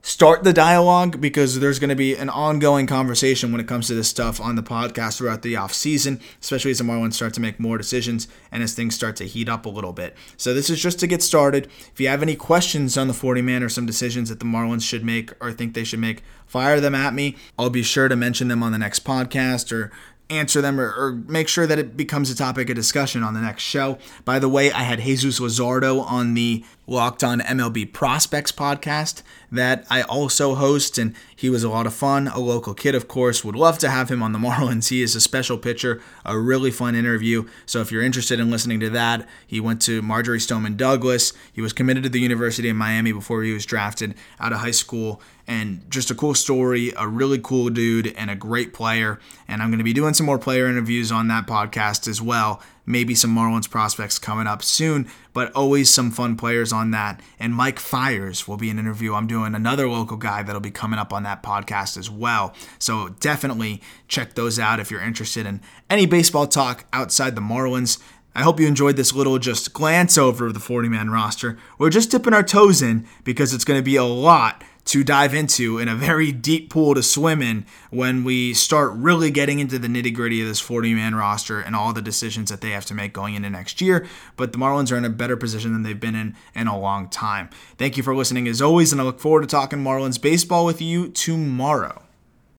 start 0.05 0.43
the 0.43 0.51
dialogue 0.51 1.21
because 1.21 1.61
there's 1.61 1.79
going 1.79 1.89
to 1.89 1.95
be 1.95 2.13
an 2.13 2.29
ongoing 2.29 2.85
conversation 2.85 3.53
when 3.53 3.61
it 3.61 3.67
comes 3.67 3.87
to 3.87 3.93
this 3.93 4.09
stuff 4.09 4.39
on 4.41 4.57
the 4.57 4.61
podcast 4.61 5.17
throughout 5.17 5.43
the 5.43 5.55
off 5.55 5.73
season, 5.73 6.19
especially 6.41 6.71
as 6.71 6.79
the 6.79 6.83
Marlins 6.83 7.13
start 7.13 7.33
to 7.33 7.39
make 7.39 7.57
more 7.57 7.77
decisions 7.77 8.27
and 8.51 8.61
as 8.61 8.73
things 8.73 8.93
start 8.93 9.15
to 9.15 9.23
heat 9.23 9.47
up 9.47 9.65
a 9.65 9.69
little 9.69 9.93
bit. 9.93 10.13
So 10.35 10.53
this 10.53 10.69
is 10.69 10.81
just 10.81 10.99
to 10.99 11.07
get 11.07 11.23
started. 11.23 11.69
If 11.93 12.01
you 12.01 12.09
have 12.09 12.21
any 12.21 12.35
questions 12.35 12.97
on 12.97 13.07
the 13.07 13.13
40 13.13 13.41
man 13.41 13.63
or 13.63 13.69
some 13.69 13.85
decisions 13.85 14.27
that 14.27 14.41
the 14.41 14.45
Marlins 14.45 14.83
should 14.83 15.05
make 15.05 15.31
or 15.41 15.53
think 15.53 15.73
they 15.73 15.85
should 15.85 15.99
make, 15.99 16.21
fire 16.45 16.81
them 16.81 16.93
at 16.93 17.13
me. 17.13 17.37
I'll 17.57 17.69
be 17.69 17.81
sure 17.81 18.09
to 18.09 18.15
mention 18.17 18.49
them 18.49 18.61
on 18.61 18.73
the 18.73 18.77
next 18.77 19.05
podcast 19.05 19.71
or 19.71 19.89
answer 20.29 20.61
them 20.61 20.79
or, 20.79 20.93
or, 20.93 21.11
make 21.27 21.47
sure 21.47 21.67
that 21.67 21.79
it 21.79 21.95
becomes 21.95 22.29
a 22.29 22.35
topic 22.35 22.69
of 22.69 22.75
discussion 22.75 23.23
on 23.23 23.33
the 23.33 23.41
next 23.41 23.63
show. 23.63 23.97
By 24.25 24.39
the 24.39 24.49
way, 24.49 24.71
I 24.71 24.83
had 24.83 24.99
Jesus 24.99 25.39
Luzardo 25.39 26.01
on 26.05 26.33
the 26.33 26.63
Locked 26.85 27.23
On 27.23 27.39
MLB 27.39 27.93
Prospects 27.93 28.51
podcast 28.51 29.23
that 29.49 29.85
I 29.89 30.01
also 30.01 30.55
host, 30.55 30.97
and 30.97 31.15
he 31.33 31.49
was 31.49 31.63
a 31.63 31.69
lot 31.69 31.85
of 31.85 31.93
fun. 31.93 32.27
A 32.27 32.39
local 32.39 32.73
kid, 32.73 32.93
of 32.93 33.07
course, 33.07 33.43
would 33.43 33.55
love 33.55 33.77
to 33.79 33.89
have 33.89 34.09
him 34.09 34.21
on 34.21 34.33
the 34.33 34.39
Marlins. 34.39 34.89
He 34.89 35.01
is 35.01 35.15
a 35.15 35.21
special 35.21 35.57
pitcher, 35.57 36.01
a 36.25 36.37
really 36.37 36.71
fun 36.71 36.95
interview. 36.95 37.47
So 37.65 37.79
if 37.79 37.91
you're 37.91 38.01
interested 38.03 38.39
in 38.39 38.51
listening 38.51 38.81
to 38.81 38.89
that, 38.89 39.27
he 39.47 39.61
went 39.61 39.81
to 39.83 40.01
Marjory 40.01 40.39
Stoneman 40.39 40.75
Douglas. 40.75 41.31
He 41.53 41.61
was 41.61 41.71
committed 41.71 42.03
to 42.03 42.09
the 42.09 42.19
University 42.19 42.69
of 42.69 42.75
Miami 42.75 43.13
before 43.13 43.43
he 43.43 43.53
was 43.53 43.65
drafted 43.65 44.15
out 44.39 44.51
of 44.51 44.59
high 44.59 44.71
school. 44.71 45.21
And 45.47 45.89
just 45.89 46.09
a 46.09 46.15
cool 46.15 46.35
story, 46.35 46.93
a 46.97 47.07
really 47.07 47.39
cool 47.39 47.69
dude, 47.69 48.07
and 48.15 48.29
a 48.29 48.35
great 48.35 48.73
player. 48.73 49.19
And 49.47 49.61
I'm 49.61 49.69
going 49.69 49.77
to 49.77 49.83
be 49.83 49.93
doing 49.93 50.13
some 50.13 50.25
more 50.25 50.39
player 50.39 50.67
interviews 50.67 51.11
on 51.11 51.27
that 51.27 51.47
podcast 51.47 52.07
as 52.07 52.21
well 52.21 52.61
maybe 52.85 53.15
some 53.15 53.35
Marlins 53.35 53.69
prospects 53.69 54.19
coming 54.19 54.47
up 54.47 54.61
soon, 54.63 55.09
but 55.33 55.51
always 55.53 55.89
some 55.89 56.11
fun 56.11 56.35
players 56.35 56.73
on 56.73 56.91
that. 56.91 57.21
And 57.39 57.53
Mike 57.53 57.79
Fiers 57.79 58.47
will 58.47 58.57
be 58.57 58.69
an 58.69 58.79
interview. 58.79 59.13
I'm 59.13 59.27
doing 59.27 59.55
another 59.55 59.87
local 59.87 60.17
guy 60.17 60.43
that'll 60.43 60.61
be 60.61 60.71
coming 60.71 60.99
up 60.99 61.13
on 61.13 61.23
that 61.23 61.43
podcast 61.43 61.97
as 61.97 62.09
well. 62.09 62.53
So 62.79 63.09
definitely 63.19 63.81
check 64.07 64.33
those 64.33 64.59
out 64.59 64.79
if 64.79 64.91
you're 64.91 65.01
interested 65.01 65.45
in 65.45 65.61
any 65.89 66.05
baseball 66.05 66.47
talk 66.47 66.85
outside 66.93 67.35
the 67.35 67.41
Marlins. 67.41 68.01
I 68.35 68.41
hope 68.41 68.59
you 68.59 68.67
enjoyed 68.67 68.95
this 68.95 69.13
little 69.13 69.37
just 69.37 69.73
glance 69.73 70.17
over 70.17 70.51
the 70.51 70.59
40 70.59 70.89
man 70.89 71.11
roster. 71.11 71.57
We're 71.77 71.91
just 71.91 72.09
dipping 72.09 72.33
our 72.33 72.43
toes 72.43 72.81
in 72.81 73.07
because 73.23 73.53
it's 73.53 73.65
going 73.65 73.79
to 73.79 73.83
be 73.83 73.95
a 73.95 74.03
lot 74.03 74.63
to 74.85 75.03
dive 75.03 75.33
into 75.33 75.79
in 75.79 75.87
a 75.87 75.95
very 75.95 76.31
deep 76.31 76.69
pool 76.69 76.93
to 76.93 77.03
swim 77.03 77.41
in 77.41 77.65
when 77.89 78.23
we 78.23 78.53
start 78.53 78.91
really 78.93 79.31
getting 79.31 79.59
into 79.59 79.79
the 79.79 79.87
nitty 79.87 80.13
gritty 80.13 80.41
of 80.41 80.47
this 80.47 80.59
40 80.59 80.93
man 80.93 81.15
roster 81.15 81.59
and 81.59 81.75
all 81.75 81.93
the 81.93 82.01
decisions 82.01 82.49
that 82.49 82.61
they 82.61 82.71
have 82.71 82.85
to 82.85 82.93
make 82.93 83.13
going 83.13 83.35
into 83.35 83.49
next 83.49 83.81
year. 83.81 84.05
But 84.35 84.51
the 84.51 84.57
Marlins 84.57 84.91
are 84.91 84.97
in 84.97 85.05
a 85.05 85.09
better 85.09 85.37
position 85.37 85.73
than 85.73 85.83
they've 85.83 85.99
been 85.99 86.15
in 86.15 86.35
in 86.53 86.67
a 86.67 86.77
long 86.77 87.09
time. 87.09 87.49
Thank 87.77 87.97
you 87.97 88.03
for 88.03 88.15
listening 88.15 88.47
as 88.47 88.61
always, 88.61 88.91
and 88.91 89.01
I 89.01 89.03
look 89.03 89.19
forward 89.19 89.41
to 89.41 89.47
talking 89.47 89.79
Marlins 89.79 90.21
baseball 90.21 90.65
with 90.65 90.81
you 90.81 91.09
tomorrow. 91.09 92.02